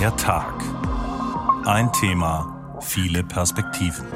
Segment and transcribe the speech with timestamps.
[0.00, 0.54] Der Tag.
[1.66, 4.06] Ein Thema, viele Perspektiven.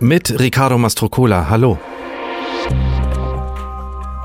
[0.00, 1.78] Mit Ricardo Mastrocola, hallo.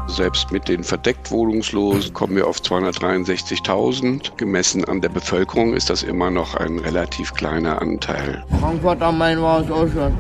[0.08, 4.38] Selbst mit den verdeckt Wohnungslosen kommen wir auf 263.000.
[4.38, 8.44] Gemessen an der Bevölkerung ist das immer noch ein relativ kleiner Anteil.
[8.60, 10.18] Frankfurt am Main war es auch schon.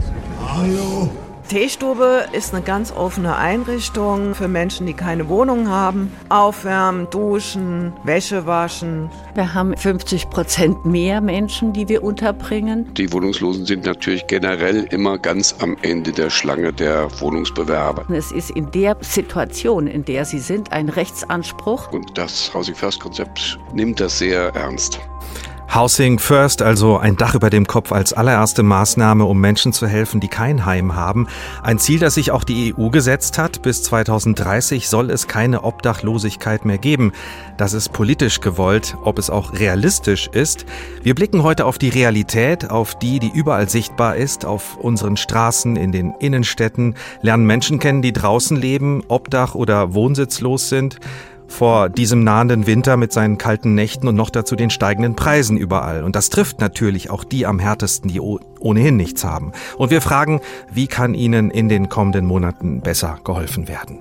[0.47, 1.09] Hallo.
[1.49, 6.11] Teestube ist eine ganz offene Einrichtung für Menschen, die keine Wohnung haben.
[6.29, 9.09] Aufwärmen, duschen, Wäsche waschen.
[9.35, 12.93] Wir haben 50 Prozent mehr Menschen, die wir unterbringen.
[12.95, 18.05] Die Wohnungslosen sind natürlich generell immer ganz am Ende der Schlange der Wohnungsbewerber.
[18.09, 21.91] Es ist in der Situation, in der sie sind, ein Rechtsanspruch.
[21.91, 24.99] Und das Housing First Konzept nimmt das sehr ernst.
[25.73, 30.20] Housing First, also ein Dach über dem Kopf als allererste Maßnahme, um Menschen zu helfen,
[30.20, 31.27] die kein Heim haben.
[31.63, 33.63] Ein Ziel, das sich auch die EU gesetzt hat.
[33.63, 37.12] Bis 2030 soll es keine Obdachlosigkeit mehr geben.
[37.58, 38.96] Das ist politisch gewollt.
[39.04, 40.68] Ob es auch realistisch ist?
[41.02, 45.76] Wir blicken heute auf die Realität, auf die, die überall sichtbar ist, auf unseren Straßen,
[45.76, 46.93] in den Innenstädten,
[47.24, 50.99] lernen Menschen kennen, die draußen leben, obdach- oder wohnsitzlos sind
[51.54, 56.04] vor diesem nahenden Winter mit seinen kalten Nächten und noch dazu den steigenden Preisen überall.
[56.04, 59.51] Und das trifft natürlich auch die am härtesten, die ohnehin nichts haben.
[59.77, 63.99] Und wir fragen, wie kann ihnen in den kommenden Monaten besser geholfen werden?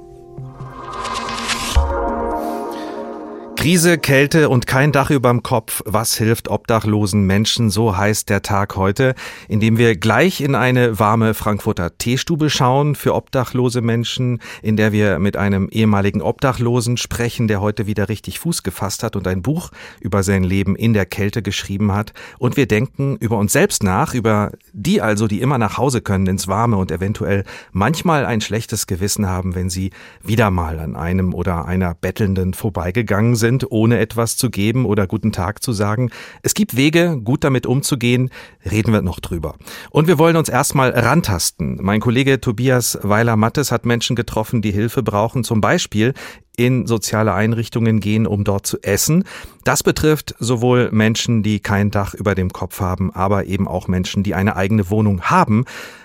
[3.62, 5.82] Krise, Kälte und kein Dach überm Kopf.
[5.84, 7.70] Was hilft obdachlosen Menschen?
[7.70, 9.14] So heißt der Tag heute,
[9.46, 14.90] in dem wir gleich in eine warme Frankfurter Teestube schauen für obdachlose Menschen, in der
[14.90, 19.42] wir mit einem ehemaligen Obdachlosen sprechen, der heute wieder richtig Fuß gefasst hat und ein
[19.42, 22.12] Buch über sein Leben in der Kälte geschrieben hat.
[22.40, 26.26] Und wir denken über uns selbst nach, über die also, die immer nach Hause können
[26.26, 31.32] ins Warme und eventuell manchmal ein schlechtes Gewissen haben, wenn sie wieder mal an einem
[31.32, 36.10] oder einer Bettelnden vorbeigegangen sind sind, ohne etwas zu geben oder guten Tag zu sagen.
[36.42, 38.30] Es gibt Wege, gut damit umzugehen,
[38.70, 39.56] reden wir noch drüber.
[39.90, 41.78] Und wir wollen uns erstmal rantasten.
[41.82, 46.14] Mein Kollege Tobias Weiler-Mattes hat Menschen getroffen, die Hilfe brauchen, zum Beispiel
[46.56, 49.24] in soziale Einrichtungen gehen, um dort zu essen.
[49.64, 54.22] Das betrifft sowohl Menschen, die kein Dach über dem Kopf haben, aber eben auch Menschen,
[54.22, 55.64] die eine eigene Wohnung haben,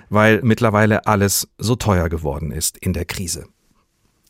[0.10, 3.46] weil mittlerweile alles so teuer geworden ist in der Krise.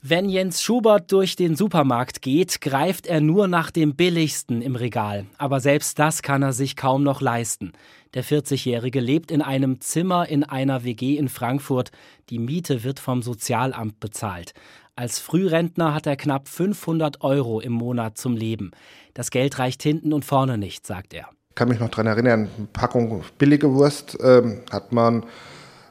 [0.10, 5.26] Wenn Jens Schubert durch den Supermarkt geht, greift er nur nach dem billigsten im Regal.
[5.38, 7.74] Aber selbst das kann er sich kaum noch leisten.
[8.14, 11.92] Der 40-Jährige lebt in einem Zimmer in einer WG in Frankfurt.
[12.30, 14.54] Die Miete wird vom Sozialamt bezahlt.
[14.96, 18.72] Als Frührentner hat er knapp 500 Euro im Monat zum Leben.
[19.14, 21.28] Das Geld reicht hinten und vorne nicht, sagt er.
[21.50, 25.26] Ich kann mich noch daran erinnern, eine Packung billige Wurst ähm, hat man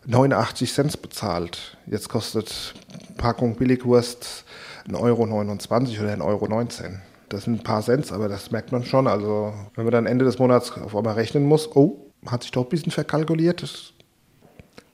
[0.06, 1.76] 89 Cent bezahlt.
[1.87, 2.75] Jetzt kostet
[3.16, 4.44] Packung Billigwurst
[4.88, 6.93] 1,29 Euro oder 1,19 Euro.
[7.28, 9.06] Das sind ein paar Cent, aber das merkt man schon.
[9.06, 12.65] Also wenn man dann Ende des Monats auf einmal rechnen muss, oh, hat sich doch
[12.65, 13.93] ein bisschen verkalkuliert, das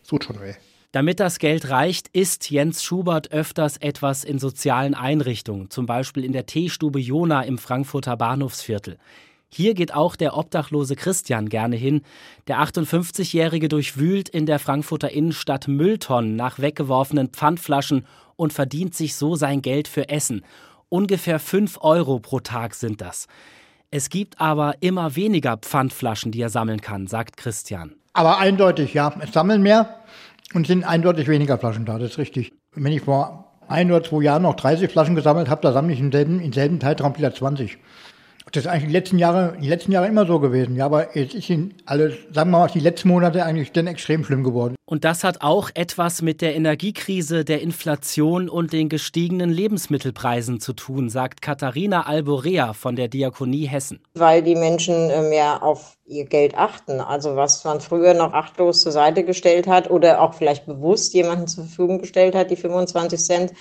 [0.07, 0.55] tut schon weh.
[0.93, 6.33] Damit das Geld reicht, isst Jens Schubert öfters etwas in sozialen Einrichtungen, zum Beispiel in
[6.33, 8.99] der Teestube Jona im Frankfurter Bahnhofsviertel.
[9.55, 12.01] Hier geht auch der obdachlose Christian gerne hin.
[12.49, 19.37] Der 58-Jährige durchwühlt in der Frankfurter Innenstadt Mülltonnen nach weggeworfenen Pfandflaschen und verdient sich so
[19.37, 20.43] sein Geld für Essen.
[20.89, 23.27] Ungefähr 5 Euro pro Tag sind das.
[23.91, 27.93] Es gibt aber immer weniger Pfandflaschen, die er sammeln kann, sagt Christian.
[28.15, 29.13] Aber eindeutig, ja.
[29.21, 30.01] Es sammeln mehr
[30.55, 32.53] und sind eindeutig weniger Flaschen da, das ist richtig.
[32.75, 36.01] Wenn ich vor ein oder zwei Jahren noch 30 Flaschen gesammelt habe, da sammle ich
[36.01, 37.77] im selben, im selben Zeitraum wieder 20.
[38.51, 40.77] Das ist eigentlich die letzten Jahre, die letzten Jahre immer so gewesen.
[40.77, 44.25] Ja, aber jetzt ist in alle, sagen wir mal, die letzten Monate eigentlich dann extrem
[44.25, 44.75] schlimm geworden.
[44.85, 50.73] Und das hat auch etwas mit der Energiekrise, der Inflation und den gestiegenen Lebensmittelpreisen zu
[50.75, 54.01] tun, sagt Katharina Alborea von der Diakonie Hessen.
[54.15, 57.01] Weil die Menschen mehr auf ihr Geld achten.
[57.01, 61.47] Also was man früher noch achtlos zur Seite gestellt hat oder auch vielleicht bewusst jemanden
[61.47, 63.53] zur Verfügung gestellt hat, die 25 Cent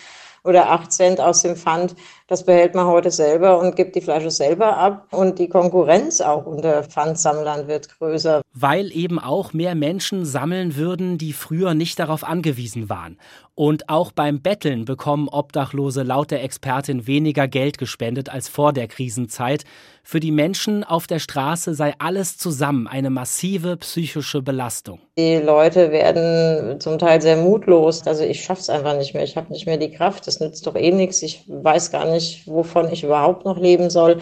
[0.43, 1.95] oder 8 Cent aus dem Pfand,
[2.27, 5.07] das behält man heute selber und gibt die Flasche selber ab.
[5.11, 8.41] Und die Konkurrenz auch unter Pfandsammlern wird größer.
[8.53, 13.17] Weil eben auch mehr Menschen sammeln würden, die früher nicht darauf angewiesen waren.
[13.53, 18.87] Und auch beim Betteln bekommen Obdachlose laut der Expertin weniger Geld gespendet als vor der
[18.87, 19.65] Krisenzeit.
[20.03, 24.99] Für die Menschen auf der Straße sei alles zusammen eine massive psychische Belastung.
[25.17, 28.05] Die Leute werden zum Teil sehr mutlos.
[28.07, 29.23] Also ich schaff's einfach nicht mehr.
[29.23, 30.27] Ich habe nicht mehr die Kraft.
[30.27, 31.21] Das nützt doch eh nichts.
[31.21, 34.19] Ich weiß gar nicht, wovon ich überhaupt noch leben soll.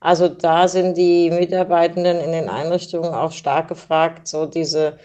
[0.00, 4.98] Also da sind die Mitarbeitenden in den Einrichtungen auch stark gefragt, so diese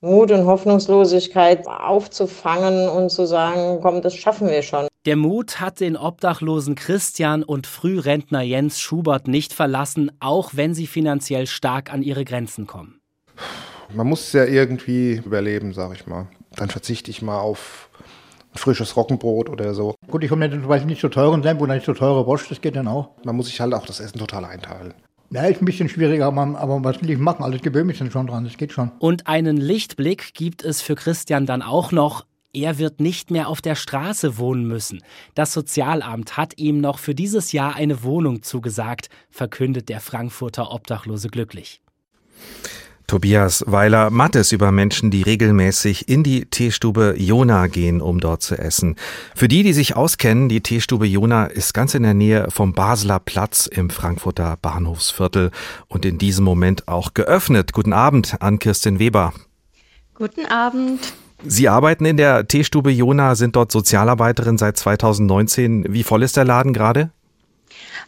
[0.00, 4.89] Mut und Hoffnungslosigkeit aufzufangen und zu sagen, komm, das schaffen wir schon.
[5.06, 10.86] Der Mut hat den obdachlosen Christian und Frührentner Jens Schubert nicht verlassen, auch wenn sie
[10.86, 13.00] finanziell stark an ihre Grenzen kommen.
[13.94, 16.28] Man muss es ja irgendwie überleben, sag ich mal.
[16.54, 17.88] Dann verzichte ich mal auf
[18.52, 19.94] ein frisches Roggenbrot oder so.
[20.06, 22.76] Gut, ich komme nicht, weiß nicht so teuren Tempo, nicht so teure Bosch, das geht
[22.76, 23.12] dann auch.
[23.24, 24.92] Man muss sich halt auch das Essen total einteilen.
[25.30, 27.42] Ja, ist ein bisschen schwieriger, aber, aber was will ich machen?
[27.42, 28.90] Alles gewöhnt mich dann schon dran, das geht schon.
[28.98, 32.26] Und einen Lichtblick gibt es für Christian dann auch noch.
[32.52, 35.02] Er wird nicht mehr auf der Straße wohnen müssen.
[35.34, 41.28] Das Sozialamt hat ihm noch für dieses Jahr eine Wohnung zugesagt, verkündet der Frankfurter Obdachlose
[41.28, 41.80] glücklich.
[43.06, 48.56] Tobias Weiler Mattes über Menschen, die regelmäßig in die Teestube Jona gehen, um dort zu
[48.56, 48.96] essen.
[49.34, 53.20] Für die, die sich auskennen, die Teestube Jona ist ganz in der Nähe vom Basler
[53.20, 55.50] Platz im Frankfurter Bahnhofsviertel
[55.88, 57.72] und in diesem Moment auch geöffnet.
[57.72, 59.32] Guten Abend an Kirstin Weber.
[60.14, 61.12] Guten Abend.
[61.44, 65.92] Sie arbeiten in der Teestube Jona, sind dort Sozialarbeiterin seit 2019.
[65.92, 67.10] Wie voll ist der Laden gerade?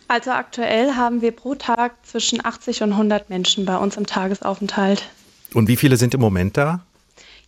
[0.08, 5.08] Also aktuell haben wir pro Tag zwischen 80 und 100 Menschen bei uns im Tagesaufenthalt.
[5.54, 6.80] Und wie viele sind im Moment da?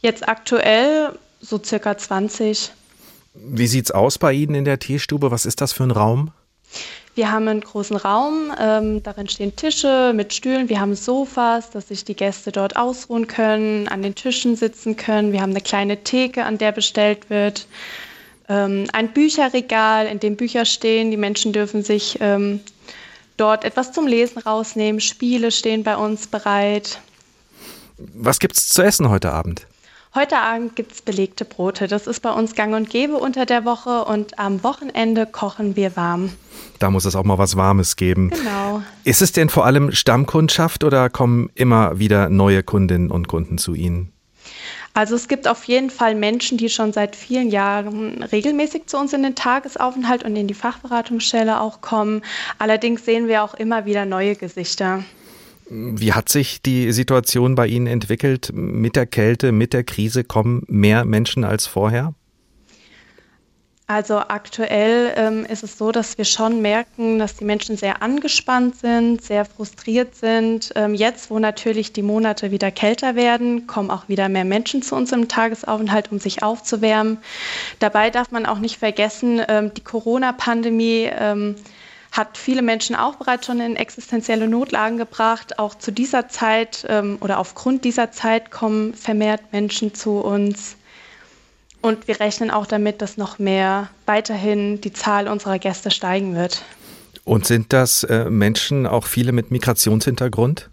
[0.00, 2.72] Jetzt aktuell so circa 20.
[3.34, 5.30] Wie sieht's aus bei Ihnen in der Teestube?
[5.30, 6.30] Was ist das für ein Raum?
[7.14, 11.88] Wir haben einen großen Raum, ähm, darin stehen Tische mit Stühlen, wir haben Sofas, dass
[11.88, 15.32] sich die Gäste dort ausruhen können, an den Tischen sitzen können.
[15.32, 17.68] Wir haben eine kleine Theke, an der bestellt wird.
[18.48, 21.12] Ähm, ein Bücherregal, in dem Bücher stehen.
[21.12, 22.60] Die Menschen dürfen sich ähm,
[23.36, 25.00] dort etwas zum Lesen rausnehmen.
[25.00, 27.00] Spiele stehen bei uns bereit.
[27.96, 29.66] Was gibt's zu essen heute Abend?
[30.14, 31.88] Heute Abend gibt es belegte Brote.
[31.88, 35.96] Das ist bei uns gang und gäbe unter der Woche und am Wochenende kochen wir
[35.96, 36.30] warm.
[36.78, 38.30] Da muss es auch mal was Warmes geben.
[38.30, 38.80] Genau.
[39.02, 43.74] Ist es denn vor allem Stammkundschaft oder kommen immer wieder neue Kundinnen und Kunden zu
[43.74, 44.12] Ihnen?
[44.92, 49.12] Also es gibt auf jeden Fall Menschen, die schon seit vielen Jahren regelmäßig zu uns
[49.12, 52.22] in den Tagesaufenthalt und in die Fachberatungsstelle auch kommen.
[52.60, 55.02] Allerdings sehen wir auch immer wieder neue Gesichter.
[55.68, 58.50] Wie hat sich die Situation bei Ihnen entwickelt?
[58.52, 62.14] Mit der Kälte, mit der Krise kommen mehr Menschen als vorher?
[63.86, 68.76] Also aktuell ähm, ist es so, dass wir schon merken, dass die Menschen sehr angespannt
[68.76, 70.72] sind, sehr frustriert sind.
[70.74, 74.96] Ähm, jetzt, wo natürlich die Monate wieder kälter werden, kommen auch wieder mehr Menschen zu
[74.96, 77.18] uns im Tagesaufenthalt, um sich aufzuwärmen.
[77.78, 81.56] Dabei darf man auch nicht vergessen, ähm, die Corona-Pandemie ähm,
[82.14, 85.58] hat viele Menschen auch bereits schon in existenzielle Notlagen gebracht.
[85.58, 90.76] Auch zu dieser Zeit ähm, oder aufgrund dieser Zeit kommen vermehrt Menschen zu uns.
[91.82, 96.62] Und wir rechnen auch damit, dass noch mehr weiterhin die Zahl unserer Gäste steigen wird.
[97.24, 100.70] Und sind das äh, Menschen, auch viele mit Migrationshintergrund?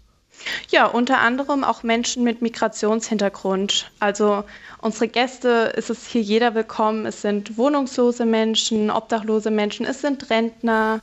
[0.70, 3.90] Ja, unter anderem auch Menschen mit Migrationshintergrund.
[3.98, 4.44] Also
[4.80, 7.06] unsere Gäste ist es hier jeder willkommen.
[7.06, 11.00] Es sind wohnungslose Menschen, obdachlose Menschen, es sind Rentner,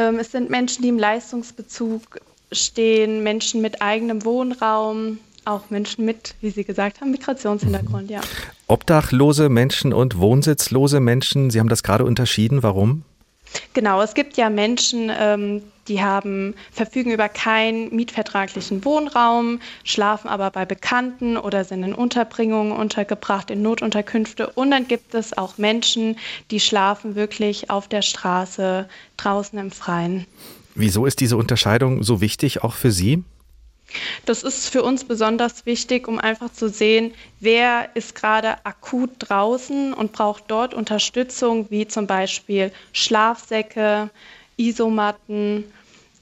[0.00, 6.50] es sind Menschen, die im Leistungsbezug stehen, Menschen mit eigenem Wohnraum, auch Menschen mit, wie
[6.50, 8.20] Sie gesagt haben, Migrationshintergrund, ja.
[8.68, 12.62] Obdachlose Menschen und wohnsitzlose Menschen, Sie haben das gerade unterschieden.
[12.62, 13.02] Warum?
[13.74, 20.50] Genau, es gibt ja Menschen, ähm, die haben, verfügen über keinen mietvertraglichen Wohnraum, schlafen aber
[20.50, 24.48] bei Bekannten oder sind in Unterbringungen untergebracht, in Notunterkünfte.
[24.48, 26.16] Und dann gibt es auch Menschen,
[26.50, 30.26] die schlafen wirklich auf der Straße, draußen im Freien.
[30.74, 33.22] Wieso ist diese Unterscheidung so wichtig, auch für Sie?
[34.24, 39.92] Das ist für uns besonders wichtig, um einfach zu sehen, wer ist gerade akut draußen
[39.92, 44.10] und braucht dort Unterstützung, wie zum Beispiel Schlafsäcke,
[44.56, 45.64] Isomatten,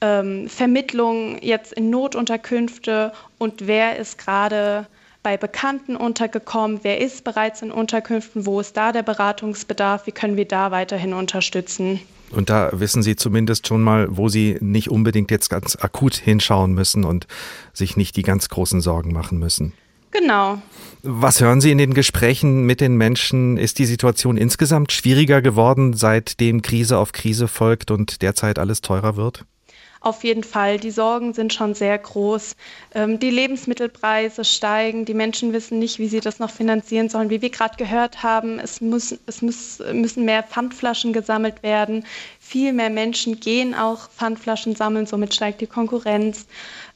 [0.01, 4.87] ähm, Vermittlung jetzt in Notunterkünfte und wer ist gerade
[5.23, 10.35] bei Bekannten untergekommen, wer ist bereits in Unterkünften, wo ist da der Beratungsbedarf, wie können
[10.35, 11.99] wir da weiterhin unterstützen.
[12.31, 16.73] Und da wissen Sie zumindest schon mal, wo Sie nicht unbedingt jetzt ganz akut hinschauen
[16.73, 17.27] müssen und
[17.73, 19.73] sich nicht die ganz großen Sorgen machen müssen.
[20.11, 20.61] Genau.
[21.03, 23.57] Was hören Sie in den Gesprächen mit den Menschen?
[23.57, 29.15] Ist die Situation insgesamt schwieriger geworden, seitdem Krise auf Krise folgt und derzeit alles teurer
[29.15, 29.45] wird?
[30.03, 30.79] Auf jeden Fall.
[30.79, 32.55] Die Sorgen sind schon sehr groß.
[32.95, 35.05] Ähm, die Lebensmittelpreise steigen.
[35.05, 37.29] Die Menschen wissen nicht, wie sie das noch finanzieren sollen.
[37.29, 42.03] Wie wir gerade gehört haben, es, muss, es muss, müssen mehr Pfandflaschen gesammelt werden.
[42.39, 45.05] Viel mehr Menschen gehen auch Pfandflaschen sammeln.
[45.05, 46.47] Somit steigt die Konkurrenz.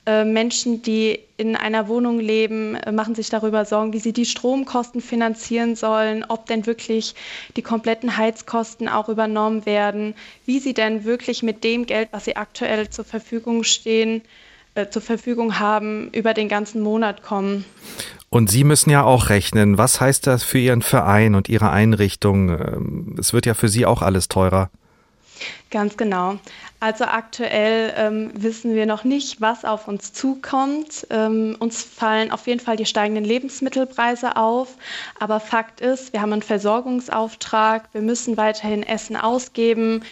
[0.06, 4.26] Äh, Menschen, die in einer Wohnung leben, äh, machen sich darüber Sorgen, wie sie die
[4.26, 7.16] Stromkosten finanzieren sollen, ob denn wirklich
[7.56, 10.14] die kompletten Heizkosten auch übernommen werden,
[10.46, 14.22] wie sie denn wirklich mit dem Geld, was sie aktuell zur Verfügung stehen,
[14.76, 17.66] äh, zur Verfügung haben, über den ganzen Monat kommen.
[18.30, 19.78] Und Sie müssen ja auch rechnen.
[19.80, 22.50] Was heißt das für Ihren Verein und Ihre Einrichtung?
[22.50, 24.70] Ähm, es wird ja für Sie auch alles teurer.
[25.72, 26.38] Ganz genau.
[26.80, 31.08] Also aktuell ähm, wissen wir noch nicht, was auf uns zukommt.
[31.10, 34.76] Ähm, uns fallen auf jeden Fall die steigenden Lebensmittelpreise auf.
[35.20, 37.90] Aber Fakt ist, wir haben einen Versorgungsauftrag.
[37.94, 40.04] Wir müssen weiterhin Essen ausgeben.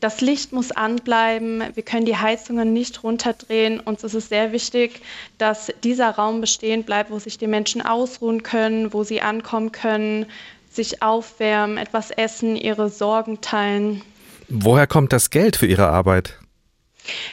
[0.00, 1.62] Das Licht muss anbleiben.
[1.74, 3.80] Wir können die Heizungen nicht runterdrehen.
[3.80, 5.02] Uns ist es sehr wichtig,
[5.36, 10.24] dass dieser Raum bestehen bleibt, wo sich die Menschen ausruhen können, wo sie ankommen können,
[10.70, 14.02] sich aufwärmen, etwas essen, ihre Sorgen teilen.
[14.50, 16.38] Woher kommt das Geld für Ihre Arbeit?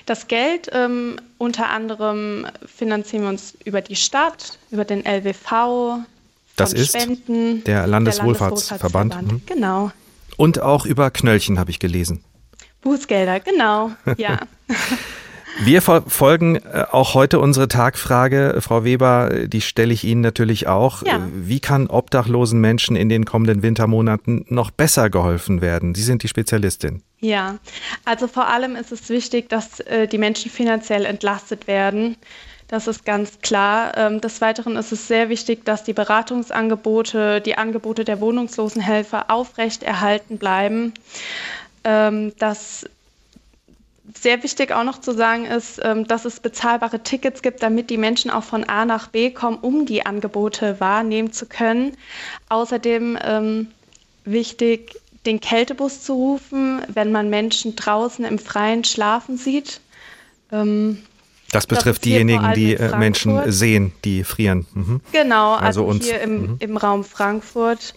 [0.06, 6.00] Das Geld ähm, unter anderem finanzieren wir uns über die Stadt, über den LWV.
[6.56, 9.14] Das ist Spenden, der Landeswohlfahrtsverband.
[9.14, 9.32] Der Landeswohlfahrtsverband.
[9.32, 9.42] Mhm.
[9.46, 9.92] Genau.
[10.38, 12.24] Und auch über Knöllchen habe ich gelesen.
[12.82, 14.40] Bußgelder, genau, ja.
[15.60, 21.04] Wir verfolgen äh, auch heute unsere Tagfrage, Frau Weber, die stelle ich Ihnen natürlich auch.
[21.04, 21.20] Ja.
[21.34, 25.96] Wie kann obdachlosen Menschen in den kommenden Wintermonaten noch besser geholfen werden?
[25.96, 27.02] Sie sind die Spezialistin.
[27.20, 27.58] Ja,
[28.06, 32.16] also vor allem ist es wichtig, dass äh, die Menschen finanziell entlastet werden.
[32.68, 33.98] Das ist ganz klar.
[33.98, 40.38] Ähm, des Weiteren ist es sehr wichtig, dass die Beratungsangebote, die Angebote der Wohnungslosenhelfer aufrechterhalten
[40.38, 40.94] bleiben.
[41.84, 42.86] Ähm, dass
[44.22, 47.98] sehr wichtig auch noch zu sagen ist, ähm, dass es bezahlbare Tickets gibt, damit die
[47.98, 51.96] Menschen auch von A nach B kommen, um die Angebote wahrnehmen zu können.
[52.50, 53.68] Außerdem ähm,
[54.26, 54.96] wichtig,
[55.26, 59.82] den Kältebus zu rufen, wenn man Menschen draußen im Freien schlafen sieht.
[60.52, 61.00] Ähm,
[61.52, 64.66] das betrifft diejenigen, die äh, Menschen sehen, die frieren.
[64.74, 65.02] Mhm.
[65.12, 66.56] Genau, also, also hier im, mhm.
[66.60, 67.94] im Raum Frankfurt.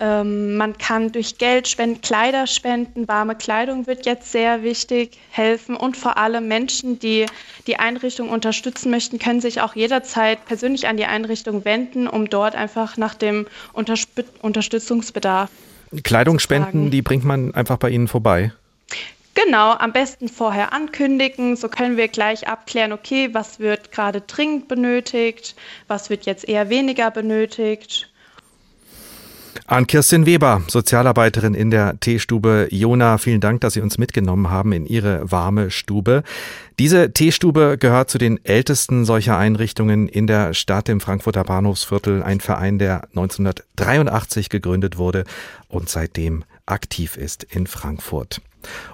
[0.00, 5.76] Ähm, man kann durch Geld spenden, Kleider spenden, warme Kleidung wird jetzt sehr wichtig helfen
[5.76, 7.26] und vor allem Menschen, die
[7.68, 12.56] die Einrichtung unterstützen möchten, können sich auch jederzeit persönlich an die Einrichtung wenden, um dort
[12.56, 15.50] einfach nach dem Untersp Unterstützungsbedarf.
[16.02, 18.52] Kleidung spenden, die bringt man einfach bei Ihnen vorbei.
[19.34, 21.56] Genau, am besten vorher ankündigen.
[21.56, 25.56] So können wir gleich abklären, okay, was wird gerade dringend benötigt,
[25.88, 28.08] was wird jetzt eher weniger benötigt.
[29.66, 34.72] An Kirstin Weber, Sozialarbeiterin in der Teestube Jona, vielen Dank, dass Sie uns mitgenommen haben
[34.72, 36.22] in Ihre warme Stube.
[36.78, 42.40] Diese Teestube gehört zu den ältesten solcher Einrichtungen in der Stadt im Frankfurter Bahnhofsviertel, ein
[42.40, 45.24] Verein, der 1983 gegründet wurde
[45.68, 48.42] und seitdem aktiv ist in Frankfurt.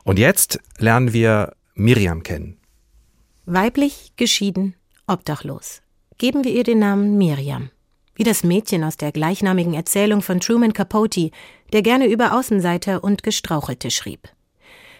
[0.04, 2.58] Und jetzt lernen wir Miriam kennen.
[3.46, 4.74] Weiblich, geschieden,
[5.06, 5.82] obdachlos.
[6.18, 7.70] Geben wir ihr den Namen Miriam
[8.20, 11.30] wie das Mädchen aus der gleichnamigen Erzählung von Truman Capote,
[11.72, 14.28] der gerne über Außenseiter und Gestrauchelte schrieb.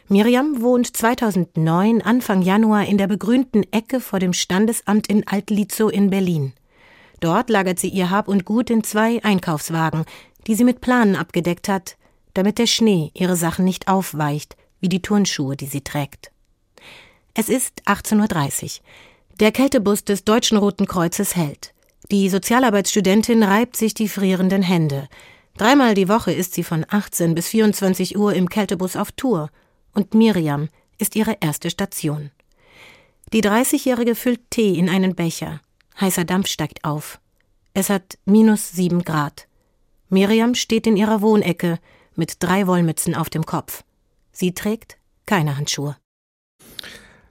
[0.09, 6.09] Miriam wohnt 2009 Anfang Januar in der begrünten Ecke vor dem Standesamt in Altlitzow in
[6.09, 6.55] Berlin.
[7.21, 10.07] Dort lagert sie ihr Hab und Gut in zwei Einkaufswagen,
[10.47, 11.99] die sie mit Planen abgedeckt hat,
[12.33, 16.31] damit der Schnee ihre Sachen nicht aufweicht, wie die Turnschuhe, die sie trägt.
[17.35, 18.71] Es ist 18.30 Uhr.
[19.41, 21.75] Der Kältebus des Deutschen Roten Kreuzes hält.
[22.11, 25.09] Die Sozialarbeitsstudentin reibt sich die frierenden Hände.
[25.57, 29.51] Dreimal die Woche ist sie von 18 bis 24 Uhr im Kältebus auf Tour.
[29.95, 32.31] Und Miriam ist ihre erste Station.
[33.33, 35.61] Die 30-Jährige füllt Tee in einen Becher.
[36.01, 37.21] Heißer Dampf steigt auf.
[37.75, 39.47] Es hat minus sieben Grad.
[40.09, 41.79] Miriam steht in ihrer Wohnecke
[42.17, 43.85] mit drei Wollmützen auf dem Kopf.
[44.33, 45.97] Sie trägt keine Handschuhe.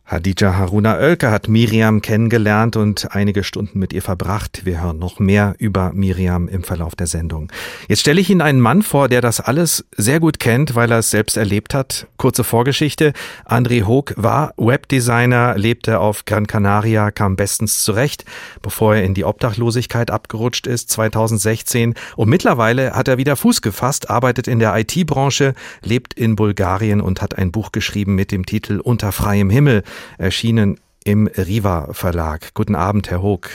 [0.10, 4.66] Hadija Haruna Oelke hat Miriam kennengelernt und einige Stunden mit ihr verbracht.
[4.66, 7.52] Wir hören noch mehr über Miriam im Verlauf der Sendung.
[7.88, 10.98] Jetzt stelle ich Ihnen einen Mann vor, der das alles sehr gut kennt, weil er
[10.98, 12.08] es selbst erlebt hat.
[12.18, 13.14] Kurze Vorgeschichte.
[13.46, 18.26] André Hoog war Webdesigner, lebte auf Gran Canaria, kam bestens zurecht,
[18.64, 21.94] bevor er in die Obdachlosigkeit abgerutscht ist 2016.
[22.16, 27.22] Und mittlerweile hat er wieder Fuß gefasst, arbeitet in der IT-Branche, lebt in Bulgarien und
[27.22, 29.84] hat ein Buch geschrieben mit dem Titel Unter freiem Himmel
[30.18, 32.54] erschienen im Riva Verlag.
[32.54, 33.50] Guten Abend, Herr Hoog.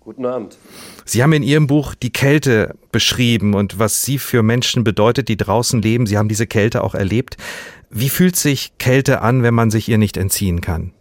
[0.00, 0.58] Guten Abend.
[1.04, 5.36] Sie haben in Ihrem Buch die Kälte beschrieben und was sie für Menschen bedeutet, die
[5.36, 6.06] draußen leben.
[6.06, 7.36] Sie haben diese Kälte auch erlebt.
[7.88, 10.92] Wie fühlt sich Kälte an, wenn man sich ihr nicht entziehen kann?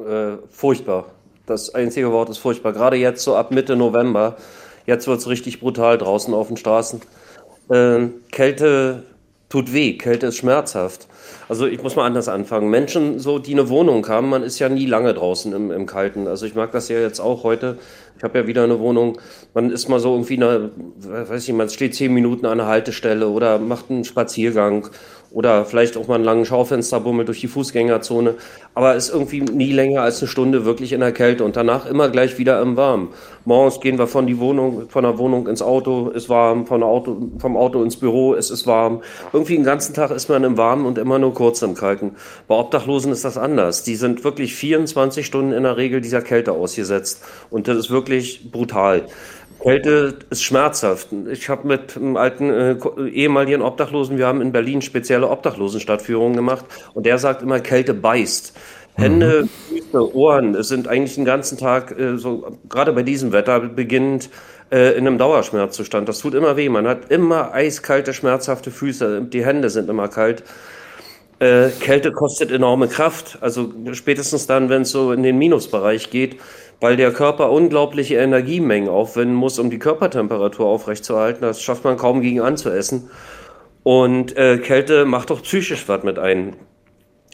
[0.00, 1.06] Äh, furchtbar.
[1.46, 2.72] Das einzige Wort ist furchtbar.
[2.72, 4.36] Gerade jetzt so ab Mitte November.
[4.86, 7.00] Jetzt wird es richtig brutal draußen auf den Straßen.
[7.70, 9.04] Äh, Kälte
[9.48, 9.96] tut weh.
[9.98, 11.06] Kälte ist schmerzhaft.
[11.50, 12.70] Also ich muss mal anders anfangen.
[12.70, 16.28] Menschen, so die eine Wohnung haben, man ist ja nie lange draußen im, im Kalten.
[16.28, 17.76] Also ich mag das ja jetzt auch heute.
[18.16, 19.18] Ich habe ja wieder eine Wohnung.
[19.52, 23.28] Man ist mal so irgendwie, eine, weiß ich, man steht zehn Minuten an einer Haltestelle
[23.28, 24.90] oder macht einen Spaziergang
[25.30, 28.34] oder vielleicht auch mal einen langen Schaufensterbummel durch die Fußgängerzone,
[28.74, 32.08] aber ist irgendwie nie länger als eine Stunde wirklich in der Kälte und danach immer
[32.08, 33.08] gleich wieder im Warmen.
[33.44, 37.30] Morgens gehen wir von, die Wohnung, von der Wohnung ins Auto, ist warm, von Auto,
[37.38, 39.02] vom Auto ins Büro, es ist warm.
[39.32, 42.16] Irgendwie den ganzen Tag ist man im Warmen und immer nur kurz im Kalten.
[42.48, 43.82] Bei Obdachlosen ist das anders.
[43.82, 48.50] Die sind wirklich 24 Stunden in der Regel dieser Kälte ausgesetzt und das ist wirklich
[48.50, 49.06] brutal.
[49.62, 51.08] Kälte ist schmerzhaft.
[51.30, 52.76] Ich habe mit einem alten äh,
[53.10, 56.64] ehemaligen Obdachlosen, wir haben in Berlin spezielle Obdachlosenstadtführungen gemacht
[56.94, 58.54] und der sagt immer, Kälte beißt.
[58.94, 59.48] Hände, mhm.
[59.68, 64.30] Füße, Ohren, es sind eigentlich den ganzen Tag, äh, so gerade bei diesem Wetter, beginnend
[64.70, 66.08] äh, in einem Dauerschmerzzustand.
[66.08, 66.68] Das tut immer weh.
[66.68, 69.22] Man hat immer eiskalte, schmerzhafte Füße.
[69.22, 70.42] Die Hände sind immer kalt.
[71.38, 73.38] Äh, Kälte kostet enorme Kraft.
[73.40, 76.36] Also spätestens dann, wenn es so in den Minusbereich geht,
[76.80, 81.42] weil der Körper unglaubliche Energiemengen aufwenden muss, um die Körpertemperatur aufrechtzuerhalten.
[81.42, 83.10] Das schafft man kaum gegen anzuessen.
[83.82, 86.56] Und äh, Kälte macht auch psychisch was mit ein.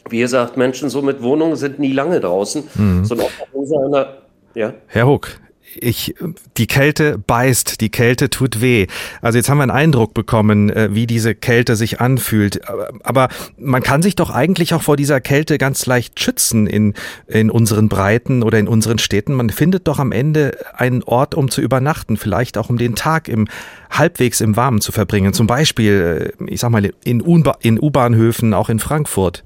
[0.09, 2.63] Wie gesagt, Menschen so mit Wohnungen sind nie lange draußen.
[2.75, 3.05] Mhm.
[3.05, 4.05] So ein
[4.53, 4.73] ja?
[4.87, 5.39] Herr Huck,
[5.79, 6.15] ich,
[6.57, 8.87] die Kälte beißt, die Kälte tut weh.
[9.21, 12.61] Also jetzt haben wir einen Eindruck bekommen, äh, wie diese Kälte sich anfühlt.
[13.03, 16.93] Aber man kann sich doch eigentlich auch vor dieser Kälte ganz leicht schützen in,
[17.27, 19.33] in unseren Breiten oder in unseren Städten.
[19.33, 23.27] Man findet doch am Ende einen Ort, um zu übernachten, vielleicht auch um den Tag
[23.27, 23.47] im
[23.89, 25.33] halbwegs im Warmen zu verbringen.
[25.33, 29.43] Zum Beispiel, äh, ich sag mal, in U-Bahnhöfen, auch in Frankfurt.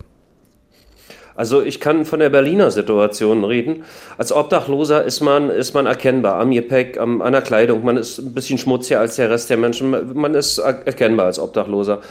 [1.36, 3.84] Also ich kann von der Berliner Situation reden.
[4.18, 7.84] Als Obdachloser ist man, ist man erkennbar am Gepäck, am, an der Kleidung.
[7.84, 10.14] Man ist ein bisschen schmutziger als der Rest der Menschen.
[10.14, 12.02] Man ist erkennbar als Obdachloser.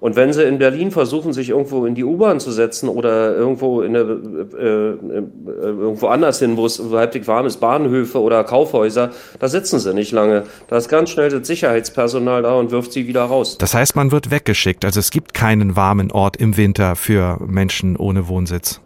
[0.00, 3.82] Und wenn sie in Berlin versuchen, sich irgendwo in die U-Bahn zu setzen oder irgendwo,
[3.82, 4.18] in eine,
[4.58, 5.22] äh, äh,
[5.62, 10.12] irgendwo anders hin, wo es halbwegs warm ist, Bahnhöfe oder Kaufhäuser, da sitzen sie nicht
[10.12, 10.44] lange.
[10.68, 13.58] Da ist ganz schnell das Sicherheitspersonal da und wirft sie wieder raus.
[13.58, 14.86] Das heißt, man wird weggeschickt.
[14.86, 18.80] Also es gibt keinen warmen Ort im Winter für Menschen ohne Wohnsitz.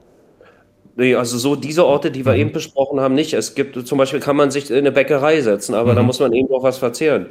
[0.96, 2.40] Nee, also so diese Orte, die wir mhm.
[2.40, 3.34] eben besprochen haben, nicht.
[3.34, 5.96] Es gibt zum Beispiel kann man sich in eine Bäckerei setzen, aber mhm.
[5.96, 7.26] da muss man eben auch was verzehren.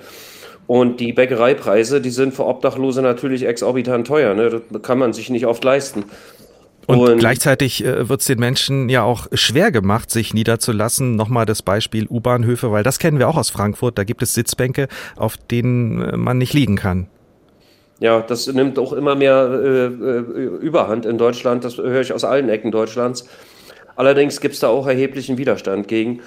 [0.65, 4.33] Und die Bäckereipreise, die sind für Obdachlose natürlich exorbitant teuer.
[4.33, 4.61] Ne?
[4.69, 6.05] Das kann man sich nicht oft leisten.
[6.85, 11.15] Und, und gleichzeitig äh, wird es den Menschen ja auch schwer gemacht, sich niederzulassen.
[11.15, 13.97] Nochmal das Beispiel U-Bahnhöfe, weil das kennen wir auch aus Frankfurt.
[13.97, 17.07] Da gibt es Sitzbänke, auf denen äh, man nicht liegen kann.
[17.99, 20.19] Ja, das nimmt auch immer mehr äh, äh
[20.61, 21.63] Überhand in Deutschland.
[21.63, 23.27] Das höre ich aus allen Ecken Deutschlands.
[23.95, 26.21] Allerdings gibt es da auch erheblichen Widerstand gegen.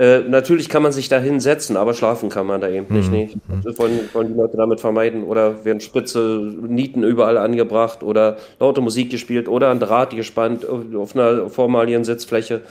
[0.00, 3.10] Äh, natürlich kann man sich da hinsetzen, aber schlafen kann man da eben nicht.
[3.10, 3.12] Mhm.
[3.12, 3.30] Nee.
[3.62, 5.24] Das wollen, wollen die Leute damit vermeiden.
[5.24, 11.14] Oder werden spitze Nieten überall angebracht oder laute Musik gespielt oder ein Draht gespannt auf
[11.14, 12.62] einer vormaligen Sitzfläche.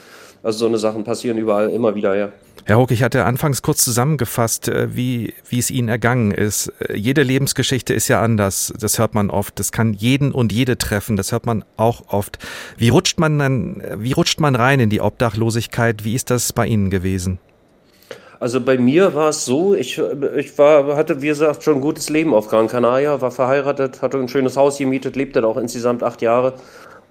[0.41, 2.29] Also so eine Sachen passieren überall immer wieder, ja.
[2.65, 6.71] Herr Hock, ich hatte anfangs kurz zusammengefasst, äh, wie, wie es Ihnen ergangen ist.
[6.79, 8.71] Äh, jede Lebensgeschichte ist ja anders.
[8.79, 9.59] Das hört man oft.
[9.59, 11.17] Das kann jeden und jede treffen.
[11.17, 12.37] Das hört man auch oft.
[12.77, 16.03] Wie rutscht man dann, wie rutscht man rein in die Obdachlosigkeit?
[16.03, 17.39] Wie ist das bei Ihnen gewesen?
[18.39, 20.01] Also bei mir war es so, ich,
[20.37, 24.17] ich war, hatte, wie gesagt, schon ein gutes Leben auf Gran Canaria, war verheiratet, hatte
[24.17, 26.53] ein schönes Haus gemietet, lebte da auch insgesamt acht Jahre,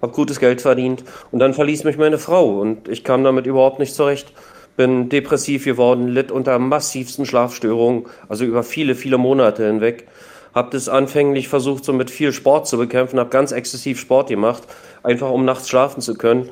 [0.01, 3.79] habe gutes Geld verdient und dann verließ mich meine Frau und ich kam damit überhaupt
[3.79, 4.33] nicht zurecht
[4.79, 10.07] bin depressiv geworden, litt unter massivsten Schlafstörungen, also über viele, viele Monate hinweg.
[10.55, 14.63] Habe das anfänglich versucht, so mit viel Sport zu bekämpfen, habe ganz exzessiv Sport gemacht,
[15.03, 16.49] einfach um nachts schlafen zu können.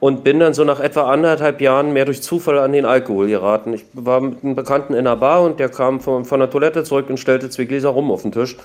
[0.00, 3.72] Und bin dann so nach etwa anderthalb Jahren mehr durch Zufall an den Alkohol geraten.
[3.72, 6.82] Ich war mit einem Bekannten in einer Bar und der kam von, von der Toilette
[6.82, 8.56] zurück und stellte zwei Gläser rum auf den Tisch.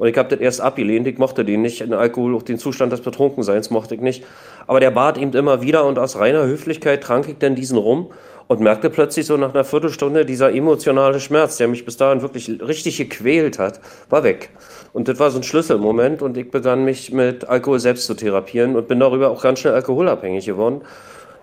[0.00, 1.80] Und ich habe das erst abgelehnt, ich mochte den nicht.
[1.80, 4.24] Den Alkohol, auch den Zustand des Betrunkenseins mochte ich nicht.
[4.66, 8.10] Aber der bat ihm immer wieder und aus reiner Höflichkeit trank ich dann diesen rum
[8.46, 12.50] und merkte plötzlich so nach einer Viertelstunde, dieser emotionale Schmerz, der mich bis dahin wirklich
[12.66, 14.48] richtig gequält hat, war weg.
[14.94, 18.76] Und das war so ein Schlüsselmoment und ich begann mich mit Alkohol selbst zu therapieren
[18.76, 20.80] und bin darüber auch ganz schnell alkoholabhängig geworden.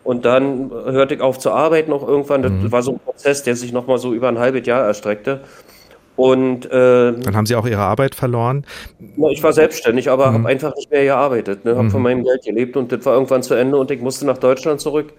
[0.03, 2.41] Und dann hörte ich auf zu arbeiten auch irgendwann.
[2.41, 2.71] Das mhm.
[2.71, 5.41] war so ein Prozess, der sich nochmal so über ein halbes Jahr erstreckte.
[6.17, 8.65] Und äh, dann haben Sie auch Ihre Arbeit verloren?
[9.29, 10.33] Ich war selbstständig, aber mhm.
[10.33, 11.63] habe einfach nicht mehr gearbeitet.
[11.63, 11.71] Ne?
[11.75, 11.91] Habe mhm.
[11.91, 14.81] von meinem Geld gelebt und das war irgendwann zu Ende und ich musste nach Deutschland
[14.81, 15.13] zurück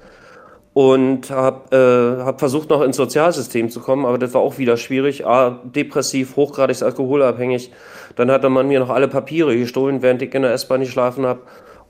[0.75, 4.77] und habe äh, hab versucht, noch ins Sozialsystem zu kommen, aber das war auch wieder
[4.77, 5.25] schwierig.
[5.25, 7.71] A, depressiv, hochgradig alkoholabhängig.
[8.17, 11.41] Dann hatte man mir noch alle Papiere gestohlen, während ich in der S-Bahn geschlafen habe.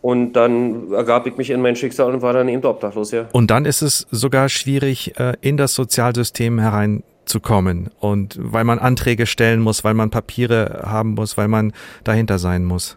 [0.01, 3.27] Und dann ergab ich mich in mein Schicksal und war dann eben obdachlos, ja.
[3.33, 6.61] Und dann ist es sogar schwierig, äh, in das Sozialsystem
[7.29, 7.91] hereinzukommen.
[8.01, 11.73] Und weil man Anträge stellen muss, weil man Papiere haben muss, weil man
[12.05, 12.97] dahinter sein muss.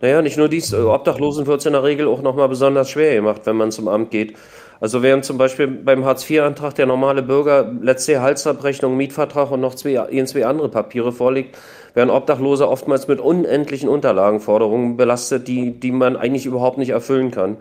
[0.00, 3.42] Naja, nicht nur dies, Obdachlosen wird es in der Regel auch nochmal besonders schwer gemacht,
[3.44, 4.34] wenn man zum Amt geht.
[4.80, 10.08] Also während zum Beispiel beim Hartz-IV-Antrag der normale Bürger letzte Halsabrechnung, Mietvertrag und noch zwei,
[10.24, 11.58] zwei andere Papiere vorlegt,
[11.92, 17.58] werden Obdachlose oftmals mit unendlichen Unterlagenforderungen belastet, die, die man eigentlich überhaupt nicht erfüllen kann.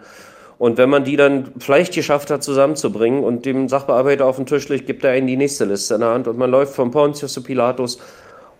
[0.60, 4.67] Und wenn man die dann vielleicht geschafft hat, zusammenzubringen und dem Sachbearbeiter auf den Tisch
[4.67, 7.32] legt, gibt er ihnen die nächste Liste in der Hand und man läuft von Pontius
[7.32, 7.98] zu Pilatus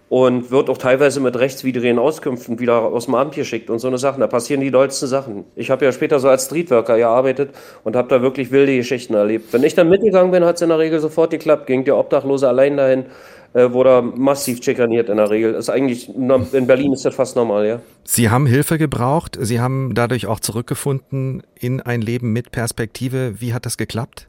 [0.08, 3.98] und wird auch teilweise mit rechtswidrigen Auskünften wieder aus dem Amt geschickt und so eine
[3.98, 4.22] Sachen.
[4.22, 5.44] Da passieren die dollsten Sachen.
[5.58, 7.52] Ich habe ja später so als Streetworker gearbeitet
[7.84, 9.52] und habe da wirklich wilde Geschichten erlebt.
[9.52, 11.68] Wenn ich dann mitgegangen bin, hat es in der Regel sofort geklappt.
[11.68, 13.06] Ging der Obdachlose allein dahin,
[13.54, 15.54] äh, wurde massiv schikaniert in der Regel.
[15.56, 17.80] Ist eigentlich, in Berlin ist das fast normal, ja.
[18.04, 19.38] Sie haben Hilfe gebraucht.
[19.40, 23.42] Sie haben dadurch auch zurückgefunden in ein Leben mit Perspektive.
[23.42, 24.28] Wie hat das geklappt?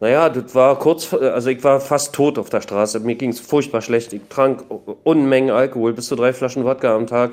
[0.00, 3.00] Naja, das war kurz, also ich war fast tot auf der Straße.
[3.00, 4.12] Mir ging es furchtbar schlecht.
[4.12, 4.64] Ich trank
[5.02, 7.32] Unmengen Alkohol, bis zu drei Flaschen Wodka am Tag.